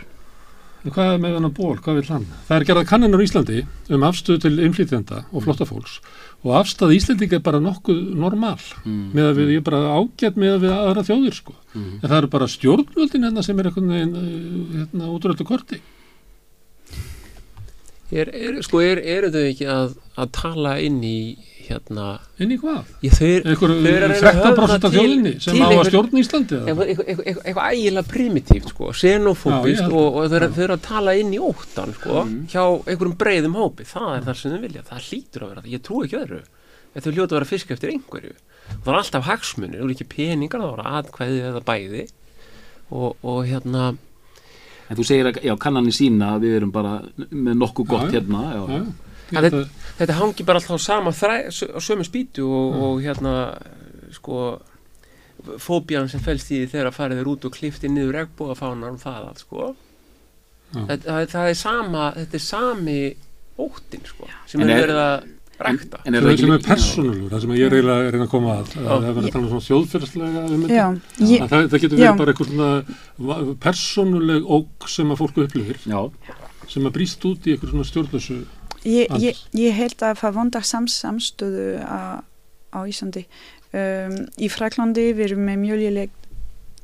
[0.87, 2.25] En hvað er með hennar ból, hvað vil hann?
[2.47, 5.97] Það er gerðað kannanur í Íslandi um afstöðu til innflytjenda og flottafólks
[6.45, 9.01] og afstöðu Íslandinga er bara nokkuð normal mm.
[9.17, 11.55] með að við, ég er bara ágætt með að við aðra þjóðir sko.
[11.73, 11.89] Mm.
[11.97, 14.31] En það eru bara stjórnvöldin hérna sem er veginn uh,
[14.77, 15.81] hérna, útröldu korti.
[18.07, 21.17] Er, er, sko, er, eru þau ekki að, að tala inn í
[21.67, 22.05] hérna
[22.43, 22.85] Inn í hvað?
[23.03, 25.89] ég, þau, er- Einhver Þau eru að reyna að 13% af þjóðinni sem á að
[25.89, 26.65] stjórna Íslandi eða?
[26.67, 30.81] eitthvað, eitthvað, eitthvað, eitthvað ægilega primitíft sko, xenofóbist Já, og, og þau, eru- eru að
[30.87, 32.47] tala inn í óttan sko, Mhm.
[32.51, 33.83] hjá einhverjum breiðum hópi.
[33.87, 35.71] Það er það sem þau vilja, það hlýtur að vera það.
[35.77, 36.41] Ég trú ekki öðru,
[36.95, 38.33] þetta er hljóta að vera fisk eftir einhverju,
[38.83, 39.79] það er alltaf hagsmunir.
[39.81, 42.07] Eru ekki peningar, það voru atkvæði eða bæði.
[42.91, 43.97] Og, og hérna
[44.89, 48.43] En þú segir að já, kannanir sína að við erum bara með nokkuð gott hérna
[48.55, 48.61] já.
[49.35, 49.67] Já, að-
[49.97, 53.35] þetta hangi bara alltaf á sama þræ, á sömu spýtu og, og hérna
[54.13, 54.41] sko
[55.61, 59.27] fóbían sem fælst í því þegar farið er út og klifti niður regnbúafánar um það
[59.29, 59.67] allt sko.
[60.73, 60.81] Já.
[60.89, 62.99] þetta, það, er- það er sama þetta er sami
[63.57, 65.27] óttin sko sem En er er- verið að
[65.57, 65.99] rækta.
[66.05, 68.11] En er sem það er, sem er ekki persónulegur, það sem ég er eiginlega að
[68.13, 68.81] reyna að koma að, Já.
[68.81, 69.67] að það er verið að tala um svona
[70.77, 70.85] Já,
[71.41, 72.11] Að Það, það getur Já.
[72.11, 72.69] verið bara einhvern svona
[73.29, 76.01] va- persónuleg óg sem að fólku upplifir, Já,
[76.67, 78.37] sem að brýst út í einhver svona stjórnlösu.
[78.87, 82.23] Ég, ég, ég held að það vandar sams, samstöðu á,
[82.71, 83.27] á Ísandi.
[83.75, 86.13] Um, í Fraklandi við erum með mjög léleg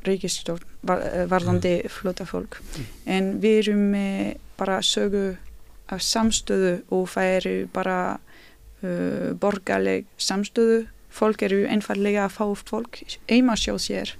[0.04, 2.60] ríkistjórn var, eh, varðandi flota fólk
[3.08, 5.38] en við erum með bara sögu
[5.92, 7.98] af samstöðu og það eru bara
[8.84, 10.86] uh, borgarleg samstöðu.
[11.14, 14.16] Fólk eru einfallega að fá fólk eima sjá sér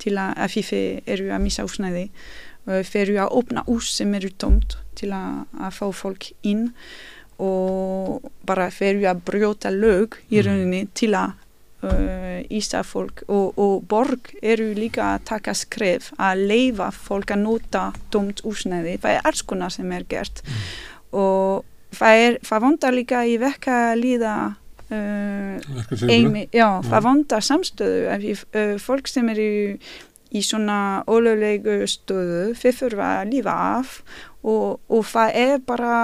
[0.00, 4.78] til að FIF eru að missa úsnæði uh, fyrir að opna ús sem eru tómt
[4.96, 6.70] til að, að fá fólk inn
[7.40, 10.46] og bara fyrir að brjóta lög í Mhm.
[10.46, 11.32] rauninni til að
[11.82, 17.42] uh, ísta fólk og, og borg eru líka að taka skref að leifa fólk að
[17.46, 20.42] nota tómt úsnæði það er alls konar sem er gert
[21.12, 21.64] og
[21.96, 24.34] það, er, það vandar líka í vekka líða
[24.90, 26.10] uh.
[26.10, 26.82] Eimi, já, Já.
[26.90, 29.78] það vandar samstöðu uh, fólk sem eru
[30.30, 33.96] í svona ólöglegu stöðu þeir þurfa að lífa af
[34.46, 35.94] og, og það er bara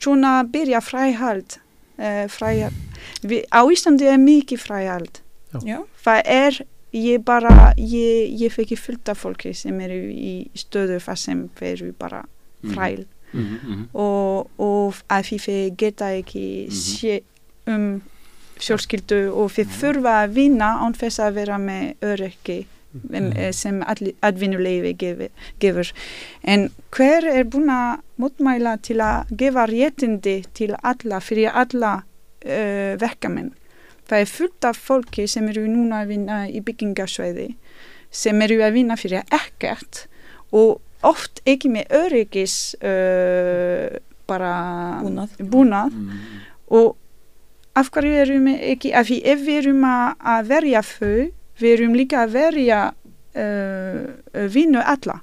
[0.00, 1.58] svona byrja fræhald
[1.98, 2.74] uh, fræhald
[3.22, 5.20] Vi, á Íslandi er mikið fræhald
[5.64, 5.78] Já.
[6.04, 6.58] það er
[6.92, 11.92] ég bara, ég, ég fekk fullt af fólki sem eru í stöðu það sem eru
[11.98, 12.24] bara
[12.62, 12.74] Mhm.
[12.74, 13.82] fræl Mhm, mhm.
[13.94, 16.72] og, og að þið geta ekki Mhm.
[16.72, 17.20] sé
[17.66, 18.02] um
[18.58, 23.52] fjölskyldu og þið þurfa að vinna án þess að vera með öryggi Mm.
[23.52, 23.82] sem
[24.22, 25.28] atvinnuleifi gefur,
[25.60, 25.90] gefur.
[26.42, 32.94] En hver er búin að mótmæla til að gefa réttindi til alla, fyrir alla uh,
[33.00, 33.52] verkamenn?
[34.08, 37.50] Það er fullt af fólki sem eru núna að vinna í byggingasvæði
[38.10, 40.06] sem eru að vinna fyrir ekkert
[40.56, 44.54] og oft ekki með öryggis uh, bara
[45.04, 45.36] Búnað.
[45.38, 46.40] búnað Mhm.
[46.72, 46.96] og
[47.76, 51.28] af hverju erum við ekki af því ef við erum að, að verja þau
[51.60, 55.20] við erum líka að verja uh, vinnu alla.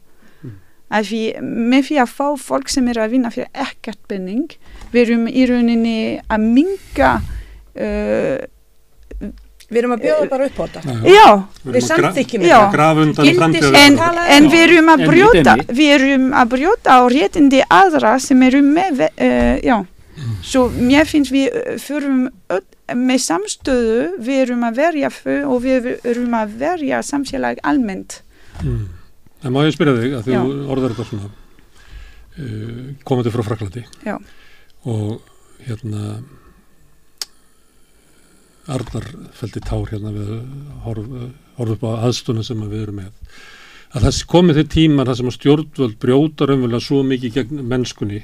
[0.96, 4.52] Af því með því að fá fólk sem er að vinna fyrir ekkert penning
[4.94, 5.96] við erum í rauninni
[6.30, 8.44] að minga uh,
[9.66, 10.96] Við erum að bjóða bara upp á þetta.
[11.10, 11.30] Já,
[11.74, 12.76] Við samþykjum að
[13.80, 18.12] en, en um- við erum að En brjóta við erum að brjóta á réttindi aðra
[18.22, 19.80] sem eru með uh, já,
[20.46, 22.64] svo mér finnst við förum öll,
[22.96, 28.22] með samstöðu við erum að verja þau og við erum að verja samfélag almennt
[28.64, 28.88] Mm.
[29.44, 34.16] En má ég spyrja þig að þú orðar þetta svona uh, komandi frá Fraklandi Já.
[34.88, 35.20] og
[35.66, 36.22] hérna
[38.72, 39.06] Arnar
[39.38, 40.32] fældi tár hérna við
[40.86, 41.12] horf,
[41.60, 43.36] horf upp á aðstuna sem að við erum með
[43.96, 48.24] að það komið þeir tímar þar sem að stjórnvöld brjóta raunverulega svo mikið gegn mennskunni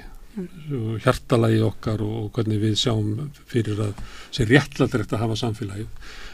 [1.03, 4.01] hjartalagi okkar og hvernig við sjáum fyrir að
[4.31, 5.87] sé réttlættilegt að hafa samfélagið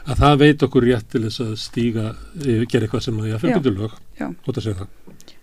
[0.07, 2.03] að það veit okkur rétt til þess að stíga,
[2.45, 3.57] eh, gera eitthvað sem að ég að Já.
[3.57, 4.27] fyrir lög Já.
[4.27, 4.91] Þú ert að segja það.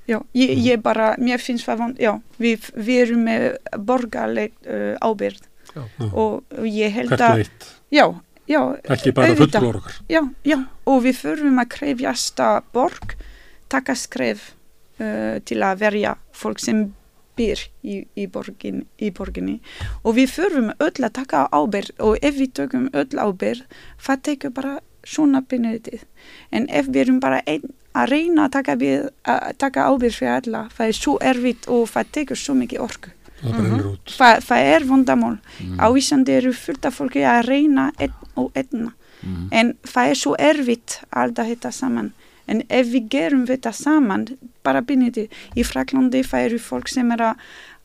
[0.06, 3.44] já, ég, ég bara, mér finnst það vond já, við, við erum með
[3.90, 5.42] borgarleg uh, ábyrð
[5.74, 5.82] Já.
[6.12, 8.04] og ég held Hvert að og eitt, já,
[8.46, 8.60] já,
[8.94, 10.00] ekki bara fullur okkar.
[10.12, 13.16] Já, já, og við þurfum að krefjast að borg
[13.72, 14.52] taka skref
[15.00, 16.84] uh, til að verja fólk sem
[17.38, 19.60] byr í, í, borgin, í borginni.
[20.02, 23.64] Og við þurfum öll að taka ábyrð og ef við tökum öll ábyrð
[24.06, 24.74] það tekur bara
[25.04, 26.04] svona pinnutið
[26.54, 30.38] en ef við erum bara einn að reyna að taka, við, að taka ábyrð fyrir
[30.38, 33.14] alla það er svo erfitt og það tekur svo mikið orku.
[33.44, 34.12] Það út.
[34.16, 35.34] Það, það er vandamál.
[35.60, 35.76] Mm.
[35.76, 38.94] á Ísandi eru fullt af fólki að reyna einn og einna.
[39.24, 39.48] Mm.
[39.56, 42.10] en það er svo erfitt alltaf þetta saman
[42.48, 44.26] en ef við gerum þetta saman
[44.64, 47.22] bara byrniti í Fraklandi eru fólk sem er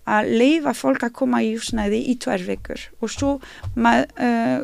[0.10, 3.36] að leifa fólk að koma í húsnæði í tvær vekur og svo
[3.78, 4.64] uh,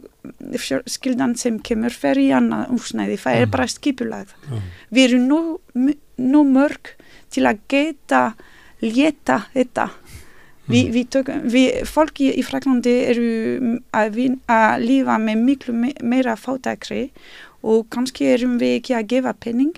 [0.89, 3.52] skildan sem kemur fer í annað húsnæði, það er Mm.
[3.52, 4.62] bara skipulagð Já.
[4.91, 5.60] við erum nú,
[6.18, 6.96] nú mörg
[7.30, 8.34] til að geta
[8.82, 9.89] létta þetta
[10.68, 10.93] Vi, Mm.
[10.96, 14.16] við tökum, við, fólk í, í Fraklandi eru að,
[14.50, 17.12] að lífa með miklu me, meira fátækri
[17.62, 19.76] og kannski erum við ekki að gefa penning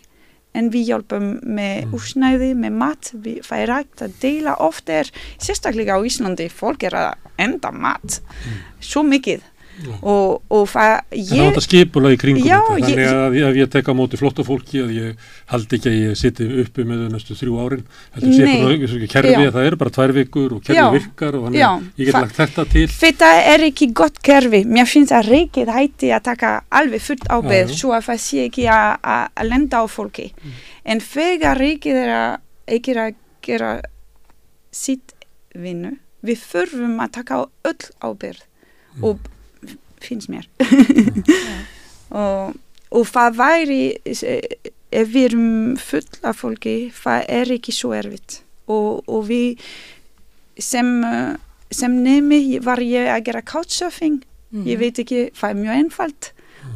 [0.58, 1.94] en við hjálpum með Mm.
[1.98, 3.38] úsnæði, með mat, við,
[3.78, 8.22] hægt að deila oft er, sérstaklega á Íslandi, fólk er að enda mat,
[8.82, 9.46] svo mikið.
[10.02, 13.18] Og, og það, Það er ég, átt að skipula í kringum Já, þetta, þannig ég-
[13.18, 16.48] að ef ég tek á móti flotta fólki að ég haldi ekki að ég siti
[16.64, 17.84] uppi með þau næstu þrjú árin,
[18.16, 18.56] heldur sé Nei.
[18.64, 19.42] bara kerfi Já.
[19.48, 20.88] að það eru bara tvær vikur og kerfi Já.
[20.98, 21.70] virkar og þannig Já.
[22.02, 22.88] ég get lagt þetta til.
[22.88, 27.76] þetta er ekki gott kerfi, mér finnst að reikið hætti að taka alveg fullt ábyrð
[27.78, 30.32] svo að það sé ekki að, lenda á fólki
[30.86, 32.38] en þegar reikið er að
[32.78, 33.16] ekki að
[33.48, 33.72] gera
[34.72, 35.14] sitt
[35.58, 38.42] vinnu, við þurfum að taka á öll ábyrð
[39.06, 39.20] og
[40.04, 40.48] finnst mér.
[42.08, 42.54] Og,
[42.96, 43.82] og það væri
[44.24, 48.38] eh, ef við erum full af fólki það er ekki svo erfitt.
[48.72, 49.60] Og, og við
[50.56, 51.36] sem, eh,
[51.76, 54.22] sem nemi var ég að gera couchsurfing.
[54.64, 56.30] Ég veit ekki, það er mjög einfalt.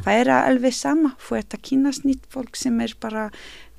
[0.03, 1.13] Það er alveg sama.
[1.23, 3.29] Þú ert að kynast nýtt fólk sem er bara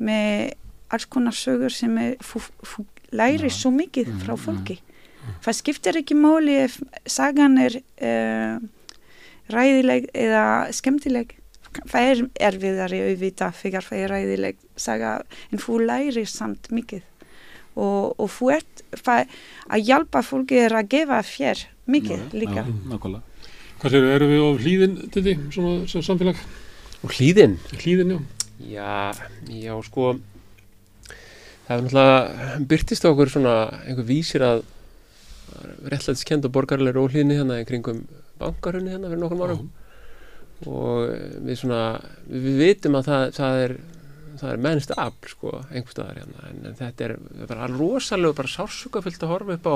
[0.00, 0.54] með
[0.92, 3.56] alls konar sögur sem er, þú, þú læri Já.
[3.60, 4.78] svo mikið frá fólki.
[5.44, 8.56] Það skiptir ekki máli ef sagan er uh,
[9.50, 11.36] ræðileg eða skemmtileg
[11.88, 15.12] það er erfiðari auðvita þegar það er ræðileg saga
[15.50, 17.02] en þú lærir samt mikið
[17.74, 23.22] og, og þú ert að hjálpa fólki er að gefa fér mikið líka Já, nákvæmlega.
[23.82, 26.38] Hvað séu, erum við á hlýðin, Diddi, svona sem samfélag?
[27.02, 28.20] Og hlýðin, Hlýðin, já.
[28.76, 30.12] já, já, sko,
[31.66, 34.62] það er náttúrulega byrtist okkur svona einhver vísir að
[35.90, 38.04] réttlætiskend og borgarlegur óhlýðni hérna í kringum
[38.42, 39.64] bankarhunni hérna fyrir nokkrum árum.
[40.62, 41.08] Og
[41.42, 41.82] við svona,
[42.28, 43.76] við, við vitum að það, það er
[44.40, 46.50] það er mennst afl sko, einhver staðar hérna.
[46.50, 47.16] En, en þetta er
[47.48, 49.74] bara rosalega bara sársukafyllt að horfa upp á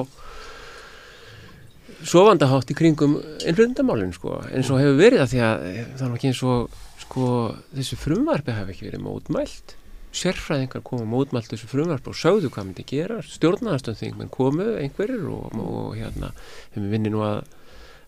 [2.06, 6.16] sofandahátt í kringum innflutendamálin sko, eins og hefur verið að því að eh, það er
[6.18, 7.26] ekki eins og sko,
[7.72, 9.76] þessu frumvarfi hafi ekki verið mótmælt.
[10.16, 15.56] Sérfræðingar komu mótmælt þessu frumvarfi og sögðu hvað myndi gera stjórnaðastönding menn komu einhverjir og,
[15.60, 16.32] og hérna,
[16.74, 17.42] þeim vinni nú að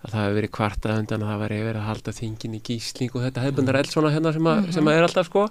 [0.05, 3.12] að það hefur verið kvartað undan að það væri verið að halda þingin í gísling
[3.18, 5.46] og þetta hefðbundar eld svona hérna sem, að, sem að er alltaf sko.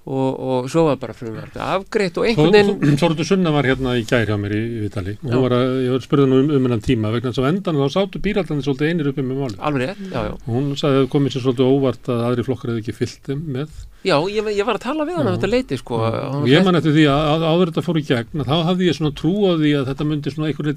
[0.00, 4.04] Og, og svo var bara frumvarfi afgreitt og einhvern veginn Þorður Sunna var hérna í
[4.08, 6.64] gær hjá mér í í Vitali og hún var að, ég spurði hann um, um
[6.64, 9.58] hennan tíma vegna þess að á endan þá sátu bírætlanir svolítið einir uppi með málið.
[9.68, 10.32] alveg já, já.
[10.32, 13.42] Og hún sagði að komið sér svolítið óvart að aðri flokkar hefði ekki fyllt þeim
[13.58, 13.68] með.
[14.08, 15.36] Já, ég, ég var að tala við hann á Já.
[15.36, 16.00] þetta leiti sko.
[16.40, 18.96] Og ég man eftir því að, að áður þetta fór í gegn þá hafði ég
[18.96, 20.72] svona trú á því að þetta myndi svona einhver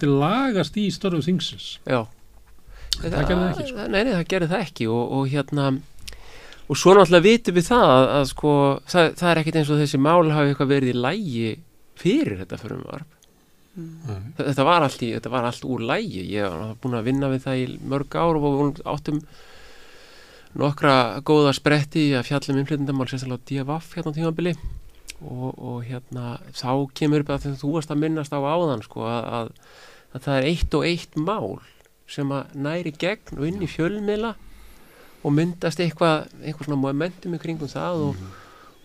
[3.01, 3.87] Já Það gerði það ekki, sko.
[3.87, 5.71] Nei, nei, það gerði það ekki og, og hérna
[6.63, 8.53] og svo náttúrulega vitum við það að, að sko,
[8.89, 11.49] það, það er ekkit eins og þessi mál hafi eitthvað verið í lægi
[11.99, 13.19] fyrir þetta frumvarp
[13.73, 14.19] Nei.
[14.37, 17.43] þetta var allt, í, þetta var allt úr lægi ég var búin að vinna við
[17.47, 19.19] það í mörg ár og við áttum
[20.61, 24.53] nokkra góða spretti að fjallum innflytendamál sérstaklega á DFF hérna á tímabili
[25.23, 29.23] og, og hérna þá kemur upp að þú varst að minnast á áðan sko að,
[29.39, 29.53] að,
[30.13, 31.49] að það er eitt og eitt mál
[32.09, 34.33] sem að næri gegn og inn í fjölmiðla
[35.23, 38.23] og myndast eitthvað, eitthvað svona momentum í kringum það og,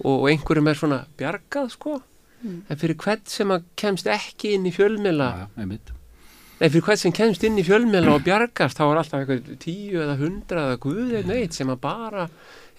[0.04, 1.98] og, og einhverjum er svona bjargað sko.
[2.46, 5.90] En fyrir hvern sem að kemst ekki inn í fjölmiðla Já, einmitt.
[6.58, 10.00] Nei, fyrir hvern sem kemst inn í fjölmiðla og bjargast þá er alltaf eitthvað tíu
[10.04, 12.28] eða hundra eða guð eða neitt sem að bara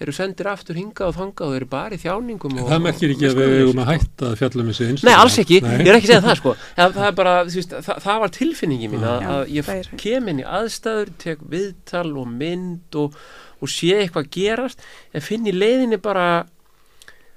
[0.00, 3.26] eru sendir aftur hingað og þangað og eru bara í þjáningum og, Það merkir ekki
[3.28, 5.10] að við eigum að hætta að fjalla um þessi einstaklega.
[5.10, 5.74] Nei, alls ekki, Nei.
[5.74, 8.32] ég er ekki að segja það sko það, það er bara, veist, það, það var
[8.36, 13.20] tilfinningi mín að, að ég kem inn í aðstæður, tek viðtal og mynd og,
[13.60, 16.26] og sé eitthvað gerast en finn í leiðinni bara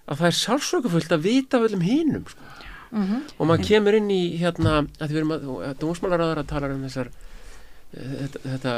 [0.07, 2.49] að það er sálsökufullt að vita af öllum hinum sko.
[2.93, 6.83] og maður kemur inn í hérna, að því við erum að dómsmálaráður að tala um
[6.87, 7.11] þessar
[7.93, 8.73] þetta, þetta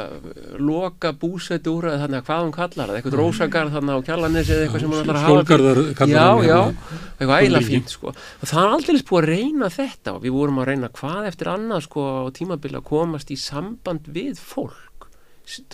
[0.60, 4.64] loka búsætti úr þannig að hvað hún kallar það, eitthvað rósagarð þannig á kjallanessi eða
[4.66, 6.98] eitthvað sem hún ætlar að hafa Skjólgarðar kallar Já, hann já, hérna.
[7.16, 7.70] eitthvað ægilega Skjólgarði.
[7.72, 8.12] fínt sko.
[8.16, 11.52] og það er aldrei búið að reyna þetta og við vorum að reyna hvað eftir
[11.54, 15.08] annað sko á tímabili að komast í samband við fólk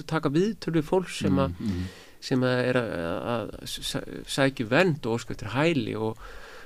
[0.07, 1.91] taka viðtölu við fólk sem að Mm, mm.
[2.23, 2.91] sem að er að,
[3.35, 6.19] að sæ- sækju vend og ósku eftir hæli og,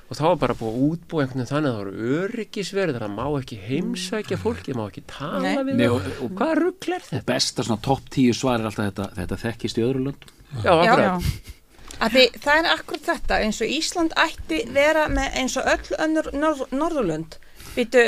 [0.07, 3.13] og þá var bara búið að útbúa einhvern veginn þannig að það voru öryggisverð það
[3.17, 5.57] má ekki heimsækja fólki, má ekki tala Nei.
[5.67, 7.23] við Nei, það og, og hvað rugl er þetta?
[7.27, 10.33] besta svona topp tíu svar er alltaf þetta, þetta þekkist í öðru löndum
[10.63, 11.27] Já, akkurat.
[11.97, 16.63] Það er akkur þetta eins og Ísland ætti vera með eins og öll önnur norð,
[16.71, 17.39] Norðurlund
[17.75, 18.03] Býtu,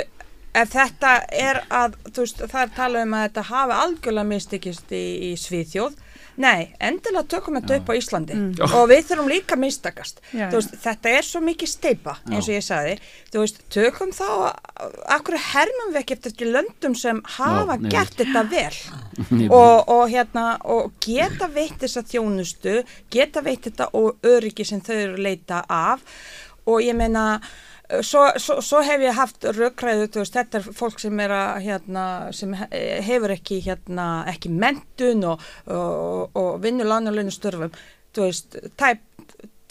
[0.56, 4.94] ef þetta er að þú veist, það er talað um að þetta hafi algjörlega mistekist
[4.96, 5.98] í, í Svíþjóð
[6.40, 8.38] Nei, endilega tökum þetta upp á Íslandi.
[8.70, 10.22] Og við þurfum líka að mistakast.
[10.32, 12.94] Já, veist, þetta er svo mikið steipa eins og ég sagði,
[13.34, 14.28] þú veist, tökum þá
[15.18, 17.90] akkur hermum við ekki eftir löndum sem hafa nei.
[17.92, 18.80] gert þetta vel?
[19.60, 22.78] Og, og hérna og geta veitt þessa þjónustu
[23.12, 26.06] geta veitt þetta og öryggi sem þau eru að leita af.
[26.70, 27.42] Og ég meina
[28.06, 32.54] svo, svo, svo hef ég haft veist, þetta er fólk sem er að hérna, sem
[32.54, 32.70] he-
[33.08, 37.72] hefur ekki hérna, ekki mentun og, og, og vinnur lánalögnu störfum,
[38.14, 39.06] þú veist, tæp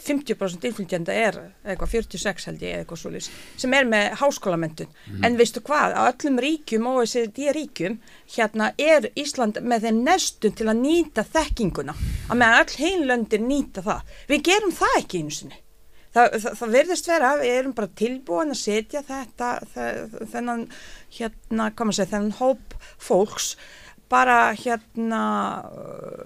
[0.08, 4.92] 50% innflytjanda er eitthvað 46 held ég eða eitthvað svolítið sem er með háskólamentun
[5.26, 7.98] en veistu hvað, á öllum ríkjum OECD ríkjum
[8.36, 11.96] hérna er Ísland með þeim nestum til að nýta þekkinguna.
[12.30, 14.14] Að meðan öll heilöndir nýta það.
[14.30, 15.60] Við gerum það ekki einu sinni
[16.18, 20.64] það, það, það verðist vera, við erum bara tilbúin að setja þetta það, þennan
[21.18, 22.76] hérna, hvað maður segja, þennan hóp
[23.08, 23.52] fólks
[24.08, 25.22] bara hérna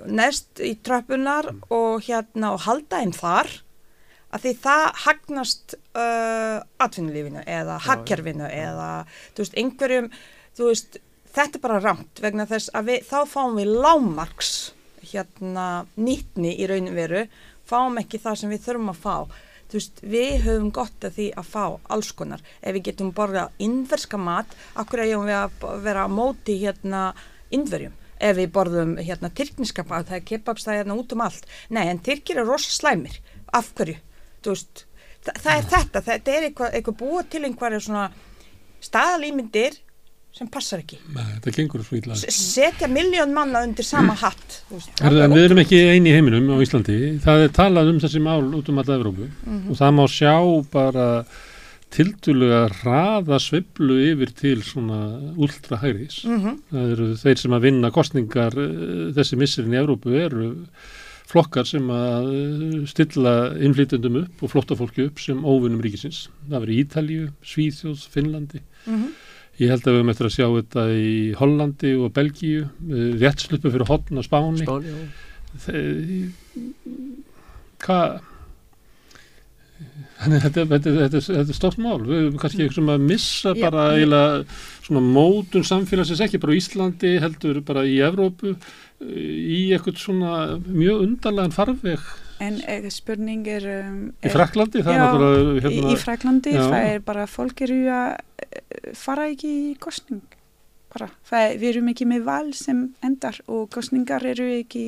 [0.06, 3.50] nest í tröppunar og hérna og halda þeim þar.
[4.32, 8.90] Að því það hagnast uh, atvinnulífinu eða hagkerfinu eða
[9.34, 10.06] þú veist, einhverjum
[10.56, 10.96] þú veist,
[11.34, 14.54] þetta er bara rámt vegna þess að við, þá fáum við lámarks
[15.10, 15.66] hérna
[16.00, 17.26] nýtni í raunum veru,
[17.68, 19.16] fáum ekki það sem við þurfum að fá
[19.72, 21.64] þú veist, við höfum gott að því að fá
[21.96, 26.58] alls konar, ef við getum borðað innverska mat, akkur eigum við að vera á móti
[26.60, 27.02] hérna
[27.52, 31.48] innverjum, ef við borðum hérna tyrkniska mat, það er kebabstæði hérna út um allt.
[31.72, 33.18] Nei, en tyrkir er rosa slæmir.
[33.52, 33.98] Af hverju,
[34.44, 34.86] þú veist
[35.22, 38.06] þa það er þetta, þetta er eitthvað, eitthvað búið til einhverju svona
[38.82, 39.78] staðalýmyndir
[40.32, 45.62] sem passar ekki Nei, setja miljón manna undir sama hatt veist, er bara við erum
[45.62, 46.98] ekki eini í heiminum á Íslandi.
[47.22, 49.28] Það er talað um þessi mál út um alla Evrópu
[49.68, 50.34] og það má sjá
[50.72, 51.08] bara
[51.92, 54.98] tildulega hraða sviblu yfir til svona
[55.36, 56.22] ultra hægris.
[56.24, 56.58] Mhm.
[56.72, 60.48] Það eru þeir sem að vinna kostningar eh, þessi missurinn í Evrópu eru
[61.32, 66.28] flokkar sem að eh, stilla innflytjendum upp og flóttafólki upp sem óvinnum ríkisins.
[66.48, 68.62] Það verið Ítalíu, Svíþjóð, Finnlandi.
[68.86, 69.12] Mhm.
[69.60, 73.44] Ég held að við höfum eftir að sjá þetta í Hollandi og Belgíu, eh, rétt
[73.44, 74.64] sluppu fyrir hotn á Spáni.
[74.64, 74.96] Spáni, já.
[77.82, 78.20] Hvað?
[80.22, 81.98] Þannig að þetta, þetta, þetta, þetta er stórt mál.
[82.00, 84.44] Við höfum kannski eitthvað sem að missa Já, bara eiginlega
[84.86, 88.56] svona mótun samfélagsins ekki bara á Íslandi, heldur bara í Evrópu,
[89.02, 90.34] eh, í eitthvað svona
[90.64, 92.00] mjög undarlegan farveg
[92.42, 93.66] En eh, spurning er...
[93.84, 94.80] Um, í Fraklandi.
[94.82, 98.16] Já, er í, hérna, í Fraklandi, það er bara fólk eru að
[98.98, 100.38] fara ekki í kostning
[100.92, 104.84] bara, er, við erum ekki með val sem endar og kostningar eru ekki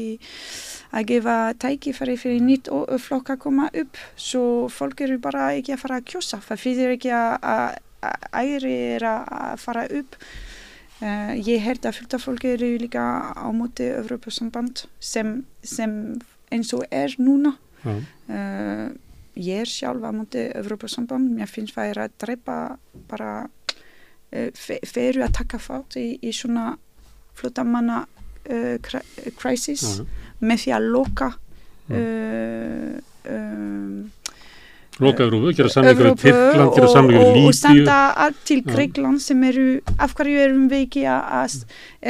[0.95, 2.71] að gefa tækifæri fyrir nýtt
[3.03, 4.01] flokk að koma upp.
[4.17, 6.41] Svo fólk eru bara ekki að fara að kjósa.
[6.45, 7.79] Það fyrir ekki að,
[8.33, 10.19] æri er að, fara upp.
[11.05, 13.03] Uh, ég held að fullt af fólki eru líka
[13.35, 15.91] á móti Evropasamband sem, sem
[16.55, 17.57] eins og er núna.
[17.85, 18.89] Já, Uh,
[19.37, 22.57] ég er sjálf á móti Evropasamband, mér finnst það er að drepa
[23.11, 24.51] bara uh,
[24.87, 26.76] fyrir að taka fát í, í svona
[27.35, 30.05] flottamanna uh, kri- crisis já,
[30.45, 31.30] með því að loka
[31.91, 31.99] Já.
[31.99, 33.01] uh,
[33.35, 34.05] um,
[35.03, 37.57] Loka Evrópu, gera samlingur við Tyrkland, gera og, samlingur og, við og Líbíu.
[37.59, 38.61] senda allt til.
[38.63, 39.65] Greikland sem eru,
[39.99, 41.57] af hverju erum við ekki að, að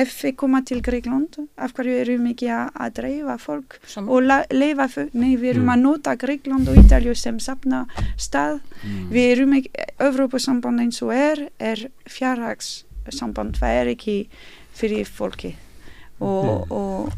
[0.04, 4.22] ef við koma til Greikland, af hverju erum við ekki að, dreifa fólk Sam- og
[4.52, 5.72] leifa þau, nei við erum Mm.
[5.72, 7.86] að nota Greikland og Ítalju sem sapna
[8.18, 8.60] stað,
[9.10, 14.16] við erum ekki, Evrópusamband eins og er, er fjárhagssamband, það er ekki
[14.74, 15.54] fyrir fólki
[16.20, 17.12] og, og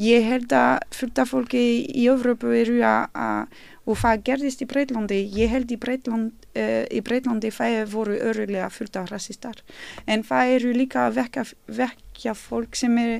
[0.00, 3.52] ég held að fullt af fólki í Evrópu eru að,
[3.84, 8.70] og það gerðist í Breitlandi, ég held í, Breitland, uh, í Breitlandi það voru öruglega
[8.72, 9.60] fullt af rassistar
[10.06, 11.44] en það eru líka að vekja,
[11.78, 13.14] vekja fólk sem er,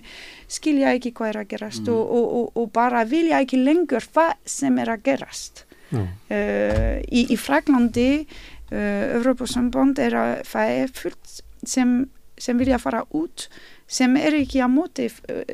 [0.49, 1.95] skilja ekki hvað er að gerast Mm.
[1.95, 6.01] og, og, og, og bara vilja ekki lengur hvað sem er að gerast Já.
[6.01, 8.27] uh, í, í Fraklandi
[8.73, 12.09] uh, er að það er fullt sem,
[12.39, 13.49] sem vilja fara út
[13.87, 15.11] sem er ekki að móti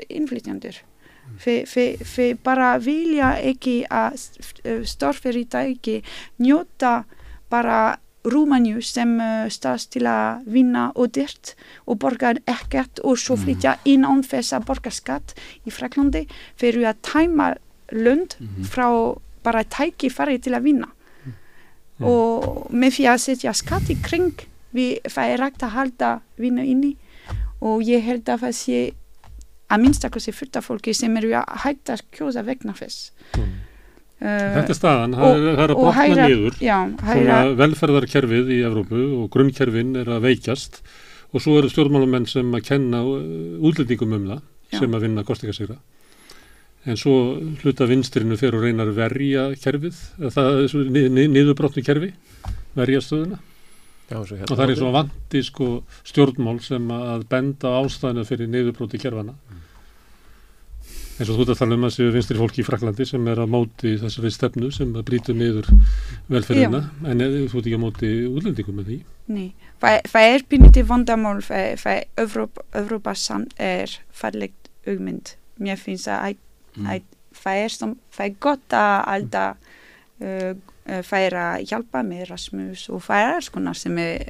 [0.08, 0.78] innflytjandur
[1.38, 4.16] þeir bara vilja ekki að
[4.84, 6.02] stórfyrirtæki
[6.38, 7.04] njóta
[7.50, 11.54] bara Rúmaníu sem uh, stað til að vinna og dyrt
[11.88, 15.32] og borga ekkert og svo flytja inn án þess að borga skatt
[15.64, 16.26] í Fraklandi
[16.60, 17.46] fyrir að tæma
[17.96, 18.64] lönd Mhm.
[18.68, 20.88] frá bara tækifæri til að vinna
[21.98, 22.06] Mm.
[22.06, 24.32] og með því að setja skatt í kring
[24.74, 26.96] við er rægt að halda vinna inni
[27.62, 28.92] og ég held að það sé
[29.70, 33.52] að minnstakosti fullt af fólki sem eru að hætta að kjósa vegna þess Mm.
[34.20, 37.36] uh, Þetta er staðan, það og- er, það er að og brotna niður já, hæra,
[37.56, 40.80] velferðarkerfið í Evrópu og grunnkerfin er að veikjast
[41.32, 44.42] og svo eru stjórnmálamenn sem að kenna uh, útlendingum um það
[44.72, 44.78] Já.
[44.82, 45.76] sem að vinna kostingasýra
[46.86, 47.14] en svo
[47.62, 49.96] hluta vinstrinu fyrir og reynar að verja kerfið
[50.32, 52.12] það er svo ni- ni- niðurbrotnu kerfi
[52.76, 53.38] verja stöðuna
[54.10, 54.50] Já, svo hérna.
[54.50, 55.66] og það er eins og vandi sko
[56.08, 59.34] stjórnmál sem að benda á ástæðinu fyrir niðurbroti kerfana
[61.20, 63.42] eins og þú ert að tala um að séu vinstri fólki í Fraklandi sem er
[63.42, 65.68] að móti þessari stefnu sem brýtu niður
[66.32, 66.84] velferðina.
[67.04, 69.00] En eða, þú ert ekki að móti útlendingum með því?
[69.30, 69.48] Nei,
[69.82, 72.00] það, er píniti vandamál það,
[72.80, 76.38] Evrópa samt er fallegt augmynd mér finnst að,
[76.76, 76.86] Mm.
[76.86, 77.02] að
[77.34, 79.70] það, er som, það er gott að alltaf
[80.22, 80.52] uh,
[80.86, 84.28] það er að hjálpa með Erasmus og það er konar sem er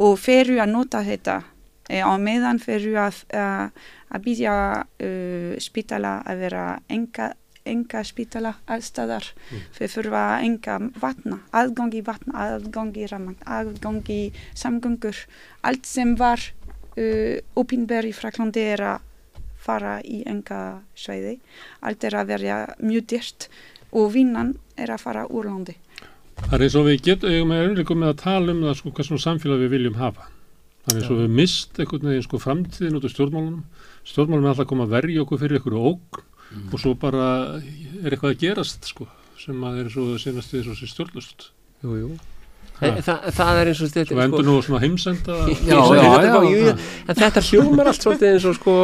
[0.00, 1.50] og fyrir að nota þetta eh,
[1.98, 3.68] á meðan fyrir að, uh,
[4.14, 4.54] að býðja
[4.86, 7.32] uh, spítala að vera enga,
[7.66, 9.66] enga spítala allstaðar Mm.
[9.74, 15.26] fyrir þurfa enga vatna, aðgangi vatna, aðgangi ramang, aðgangi samgöngur,
[15.66, 16.40] allt sem var
[16.96, 19.06] uh, opinber í Fraklandi er að
[19.60, 21.38] fara í enga sveiði,
[21.84, 23.48] allt er að vera mjög dyrt
[23.92, 25.76] og vinnan er að fara úr landi.
[26.40, 29.24] Það er eins og við getum, við með að tala um það sko, hvað svona
[29.26, 30.30] samfélag við viljum hafa.
[30.80, 33.62] Það er eins og við mist einhvern veginn sko framtíðin út af stjórnmálunum.
[34.08, 36.72] Stjórnmálunum er alltaf að koma að verja okkur fyrir einhverju ógn Mm.
[36.74, 37.26] og svo bara
[38.02, 39.04] er eitthvað að gerast sko
[39.38, 41.44] sem að er svo senast við svo sér stjórnlust.
[41.84, 42.08] Jú, jú.
[42.82, 45.36] En, það, það er eins og þetta Svo endur nú svona heimsenda.
[45.70, 46.72] Já, Já, já, já.
[47.06, 48.74] En þetta hljómar allt svolítið eins og sko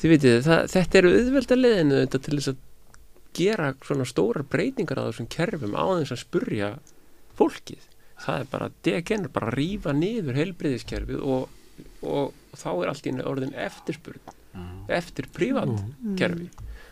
[0.00, 2.60] Þið vitið, það, þetta eru auðvelda leiðinu þetta til þess að
[3.40, 6.70] gera svona stórar breytingar á þessum kerfum á þess að spurja
[7.40, 7.88] fólkið
[8.24, 11.48] það er bara, DGN er bara að rífa niður heilbriðiskerfið og,
[12.02, 14.36] og, og þá er allt í orðin eftirspurn
[14.90, 15.70] eftir prívat
[16.18, 16.48] kerfi.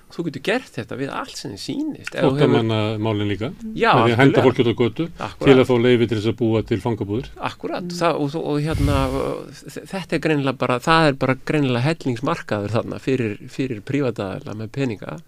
[0.09, 3.51] Þú getur gert þetta við allt sem þið sýnist Ef þú hefur- Flóttamanna málin líka.
[3.77, 5.59] Já, Það er að henda fólki út á götu til Akkúrat.
[5.61, 7.29] að fá leifi til þess að búa til fangabúður.
[7.51, 8.97] Akkurat, það, og, og, og hérna
[9.93, 15.19] þetta er greinilega bara, það er bara greinilega hellingsmarkaður þarna fyrir, fyrir prívataðala með peninga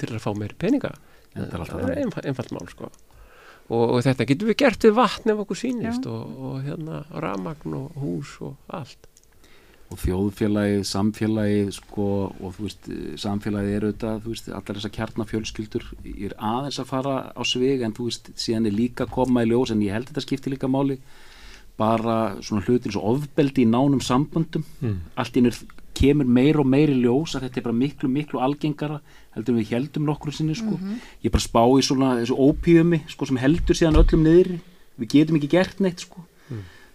[0.00, 0.94] til að fá meiri peninga.
[1.34, 2.88] Þetta er alltaf það er einfalt mál sko
[3.70, 7.76] og, og þetta getur við gert við vatn ef okkur sýnist og, og hérna ramagn
[7.78, 9.10] og hús og allt.
[9.92, 12.06] Og þjóðfélagið, samfélagið sko,
[12.40, 12.88] og þú veist,
[13.20, 15.84] samfélagið er auðvitað, þú veist, allar þessar kjarnafjölskyldur
[16.14, 19.74] er aðeins að fara á svig en þú veist, síðan er líka koma í ljós
[19.74, 20.98] en ég held þetta skipti líka máli
[21.78, 24.64] bara svona hlutir eins og ofbeldi í nánum samböndum.
[24.80, 25.00] Mm.
[25.18, 25.56] allt innur
[25.94, 29.00] kemur meir og meir í ljós að þetta er bara miklu, miklu algengara
[29.36, 30.76] heldur við heldum nokkur sinni sko.
[31.22, 34.52] ég er bara að spá í svona þessu ópíumi sko, sem heldur síðan öllum niður
[35.00, 36.26] við getum ekki gert neitt sko.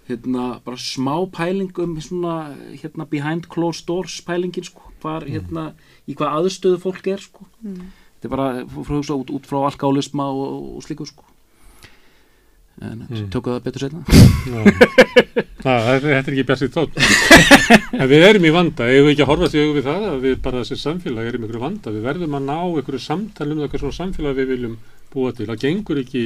[0.09, 5.73] hérna, bara smá pæling um svona, hérna, behind closed doors pælingin, sko, hvar, hérna
[6.09, 7.45] í hvað aðstöðu fólk er, sko.
[7.61, 11.27] Þetta er bara, frá, frá, út, út frá alkálisma og, og slíku, sko
[12.79, 13.25] en mm.
[13.33, 14.01] tökum það betur setna.
[15.59, 16.99] Það, þetta er ekki bjart í tótt.
[17.99, 20.37] en við erum í vanda, eigum við ekki að horfa sig við það að við
[20.45, 21.91] bara þessi samfélag erum í ykkur vanda.
[21.91, 24.77] Við verðum að ná ykkur samtal um það hvað svona samfélag við viljum
[25.13, 25.45] búa til.
[25.49, 26.23] Það gengur ekki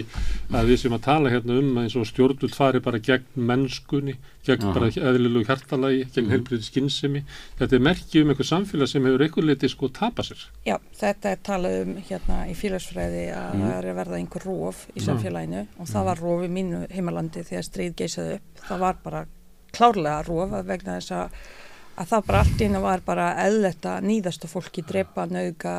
[0.51, 4.63] að við sem að tala hérna um eins og stjórnult fari bara gegn mennskunni, gegn
[4.67, 4.73] Aha.
[4.73, 6.31] bara eðlilegu hjartalagi, gegn Mhm.
[6.33, 7.23] heilbriði skinnsemi.
[7.59, 10.45] Þetta er merki um ykkur samfélag sem hefur einhver leiti sko tapa sér.
[10.65, 13.61] Já, þetta er talað um hérna í félagsfræði að Mm.
[13.61, 17.43] það er að verða einhver róf í samfélaginu og það var róf í mínu heimalandi
[17.43, 18.41] þegar stríð geysaði upp.
[18.67, 19.25] Það var bara
[19.73, 21.29] klárlega róf að vegna þess að,
[21.97, 25.73] að það bara allt ína var bara eðletta nýðasta fólki, drepa, nauga,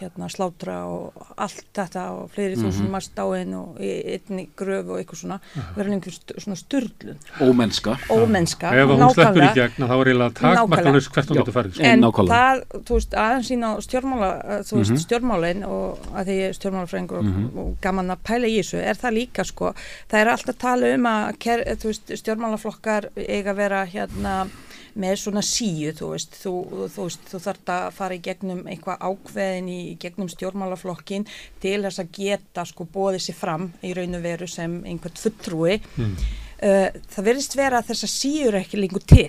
[0.00, 2.64] hérna, slátra og allt þetta og fleiri Mhm.
[2.66, 5.38] þúsund marst dáin og í einni gröf og eitthvað svona,
[5.76, 9.54] verður einhver st svona styrlun, ómennska ómennska, Ef hún sleppur í nákvæmlega.
[9.54, 11.72] gegn þá er eiginlega takmarkalust hvert hún getur farið.
[11.74, 11.82] sko.
[11.84, 12.34] En nákvæmlega.
[12.34, 14.30] það, þú veist, aðeins sína stjórnmála,
[14.66, 15.02] þú veist, Mhm.
[15.06, 17.44] stjórnmálin og að því ég stjórnmálafræðingur Mhm.
[17.46, 19.74] og, og gaman að pæla í þessu, er það líka sko,
[20.10, 24.48] það er alltaf tala um að ker, þú veist, stjórnmálaflokkar eiga vera hérna
[24.96, 26.52] með svona síu, þú veist, þú,
[26.94, 31.26] þú, þú þarft að fara í gegnum eitthvað ákveðin í gegnum stjórnmálaflokkin
[31.62, 35.76] til þess að geta sko bóðið sér fram í raun og veru sem einhvern fulltrúi
[35.96, 36.14] Mm.
[36.62, 39.28] uh, það verðist vera að þessar síur ekki lengur til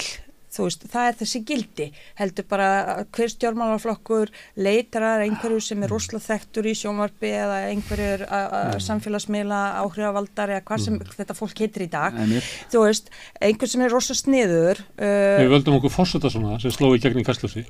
[0.58, 1.88] þú veist, það er þessi gildi.
[2.20, 2.70] Heldur bara
[3.16, 4.34] hver stjórnmálaflokkur
[4.66, 10.66] leitar að einhverju sem er rosalega þekktur í sjónvarpi eða einhverjur að samfélagsmiðla áhrifavaldar eða
[10.68, 12.18] hvað sem þetta fólk heitir í dag.
[12.18, 12.52] Einmitt.
[12.74, 13.12] þú veist,
[13.42, 17.22] einhver sem er rosalega sniður uh, Við völdum okkur fórseta svona sem sló í gegn
[17.22, 17.66] í kastljósi.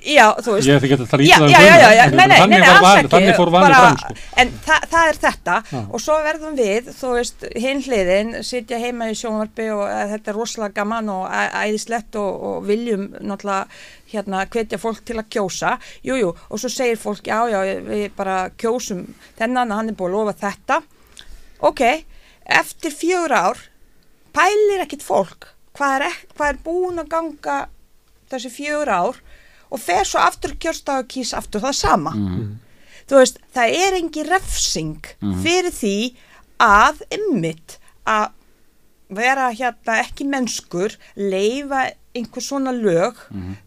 [0.68, 1.26] Ég ætti ekki að það
[2.16, 2.60] nei, nei,
[3.12, 4.16] þannig fór vanið fram, sko.
[4.42, 5.56] En þa það er þetta.
[5.72, 5.80] Já.
[5.84, 9.84] og svo verðum við, þú veist, hinn hliðin, sitja heima í sjónvarpi og
[10.14, 13.66] þetta er rosalega gaman og æðislegt og, og viljum náttúrulega
[14.14, 15.74] hérna hvetja fólk til að kjósa,
[16.06, 19.04] jújú, jú, og svo segir fólk, já, já, við bara kjósum
[19.40, 20.80] þennan, hann er búið að lofa þetta.
[21.66, 21.84] Ok,
[22.46, 23.64] eftir fjögur ár
[24.38, 27.58] pælir ekkit fólk hvað er, hvað er búin að ganga
[28.32, 29.20] þessi fjögur ár
[29.68, 32.14] og fer svo aftur kjörstað og kýs aftur það sama.
[33.08, 35.12] Þú veist, það er engi refsing
[35.44, 35.98] fyrir því
[36.64, 37.78] að ymmit
[38.08, 38.34] að
[39.08, 41.88] vera hérna ekki mennskur leifa
[42.18, 43.20] einhver svona lög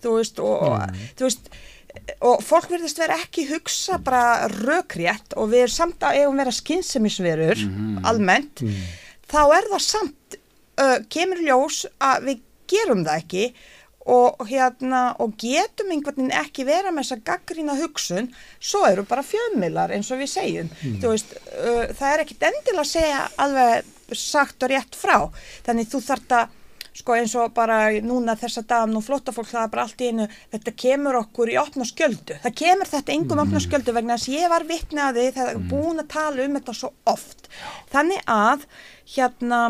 [0.02, 1.50] þú veist og, og þú veist
[2.22, 6.54] og fólk verðist vera ekki hugsa bara rökrétt og við erum samt að eigum vera
[6.54, 7.64] skynnsemisverur
[8.06, 8.62] almennt
[9.30, 10.38] þá er það samt
[10.80, 13.44] uh, kemur ljós að við gerum það ekki
[14.10, 19.22] og hérna og getum einhvern veginn ekki vera með þessa gaggrína hugsun svo eru bara
[19.22, 20.70] fjölmiðlar eins og við segjum.
[21.02, 25.18] Þú veist, uh, það er ekkit endilega að segja alveg sagt og rétt frá
[25.66, 26.56] þannig þú þart að
[26.96, 30.26] sko eins og bara núna þessa dagum nú flóttafólk það er bara allt í einu
[30.52, 32.40] þetta kemur okkur í opna skjöldu.
[32.42, 35.60] Það kemur þetta engum opna skjöldu vegna þess að ég var vitni að því þegar
[35.60, 35.68] mm.
[35.70, 37.48] búin að tala um þetta svo oft.
[37.92, 38.66] Þannig að
[39.14, 39.62] hérna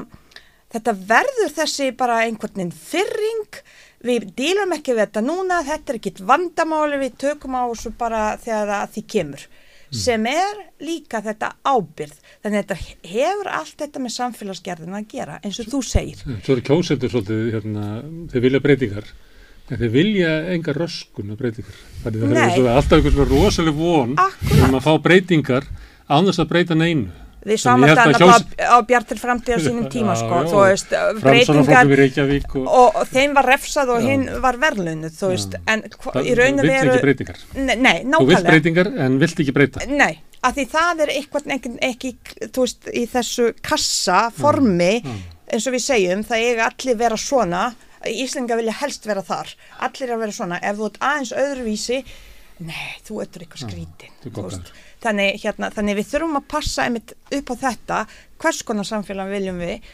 [0.71, 3.63] þetta verður þessi bara einhvern veginn fyrring
[4.07, 8.23] við dílum ekki við þetta núna þetta er ekkit vandamáli við tökum á þessu bara
[8.41, 9.49] þegar að því kemur
[9.91, 12.15] sem er líka þetta ábyrð
[12.45, 12.77] þannig að þetta
[13.15, 17.43] hefur allt þetta með samfélagsgerðin að gera eins og þú segir Svo eru kjósendur svolítið,
[17.57, 17.87] hérna,
[18.33, 19.09] þeir vilja breytingar,
[19.71, 21.81] en þeir vilja enga röskun og breytingar.
[22.05, 24.69] Þannig að það er alltaf einhver svona rosaleg von Akkúrat.
[24.69, 25.67] um að fá breytingar
[26.11, 27.11] án þess að breyta neinu.
[27.41, 30.49] Að annað kjós- á, á Bjartir framtíð á sínum tíma Já, sko, já.
[30.51, 30.95] þú veist,
[31.25, 34.09] breytingar í Reykjavík og, og, og þeim var refsað og Já.
[34.11, 37.41] hinn var verðlunuð, þú veist, en hva, það í raun og vill ekki veru breytingar.
[37.57, 39.87] Nei, nei, Þú vilt nákvæmlega breytingar en vilt ekki breyta.
[39.89, 40.13] Nei,
[40.45, 42.13] af því það er eitthvað ekki, ekki,
[42.51, 44.93] þú veist, í þessu kassa formi,
[45.51, 49.51] eins og við segjum, það eiga allir vera svona, Íslinga vilja helst vera þar,
[49.85, 51.99] allir að vera svona, ef þú ert aðeins öðruvísi,
[52.65, 54.71] nei, þú ert eitthvað skrítin, þú þú veist.
[55.01, 58.01] Þannig, hérna, þannig við þurfum að passa einmitt upp á þetta,
[58.43, 59.87] hvers konar samfélag viljum við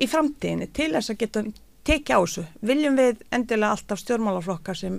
[0.00, 1.44] í framtíðinni til þess að geta
[1.86, 2.46] tekið á þessu.
[2.66, 4.98] Viljum við endilega alltaf stjórnmálaflokkar sem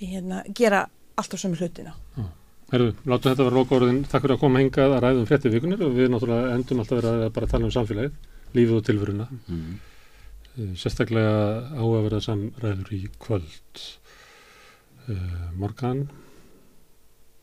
[0.00, 0.86] hérna, gera
[1.20, 1.92] alltaf sömu hlutina.
[2.70, 4.02] Herðu, látum þetta vera loka orðin.
[4.06, 7.00] Takk fyrir að koma hingað að ræða um frétti vikunir og við náttúrulega endum alltaf
[7.00, 8.18] verið að bara tala um samfélagið,
[8.54, 9.26] lífið og tilveruna.
[9.50, 9.72] Mm.
[10.78, 11.32] Sérstaklega
[11.74, 13.82] á að vera samræður í kvöld.
[15.10, 16.04] Uh, Morgan,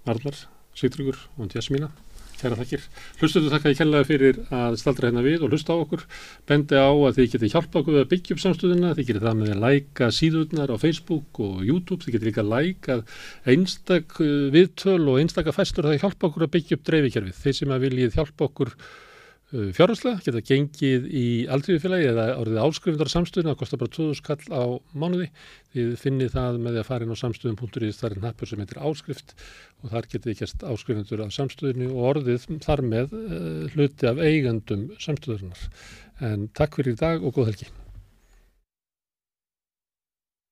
[0.07, 0.37] Arnar,
[0.77, 1.89] Sigtryggur og Jasmína.
[2.37, 2.83] Kæra þakkir.
[3.17, 6.03] Hlustuðu þakka ég kærlega fyrir að staldra hérna við og hlusta á okkur.
[6.45, 8.91] Bendi á að þið getið hjálpa okkur við að byggja upp samstöðuna.
[8.93, 12.03] Þið getið það með að læka síðurnar á Facebook og YouTube.
[12.05, 13.03] Þið getið líka lækað
[13.49, 17.41] einstak uh, viðtöl og einstaka fæstur það hjálpa okkur að byggja upp dreifikerfið.
[17.41, 18.75] Þeir sem að viljið hjálpa okkur
[19.53, 23.53] uh, fjárháslega geta gengið í aldriðufélagi eða orðið áskrifundur á samstöðuna.
[23.53, 24.63] Það kostar bara 2000 kall á
[24.97, 25.29] mánuði.
[25.75, 28.83] Þið finnið það með því að fara inn á samstöðum.is þar er nappur sem heitir
[28.89, 29.35] áskrift
[29.83, 34.87] og þar getið gæst áskrifundur af samstöðinu og orðið þar með uh, hluti af eigandum
[35.03, 35.67] samstöðurinnar.
[36.27, 37.69] En takk fyrir í dag og góð helgi.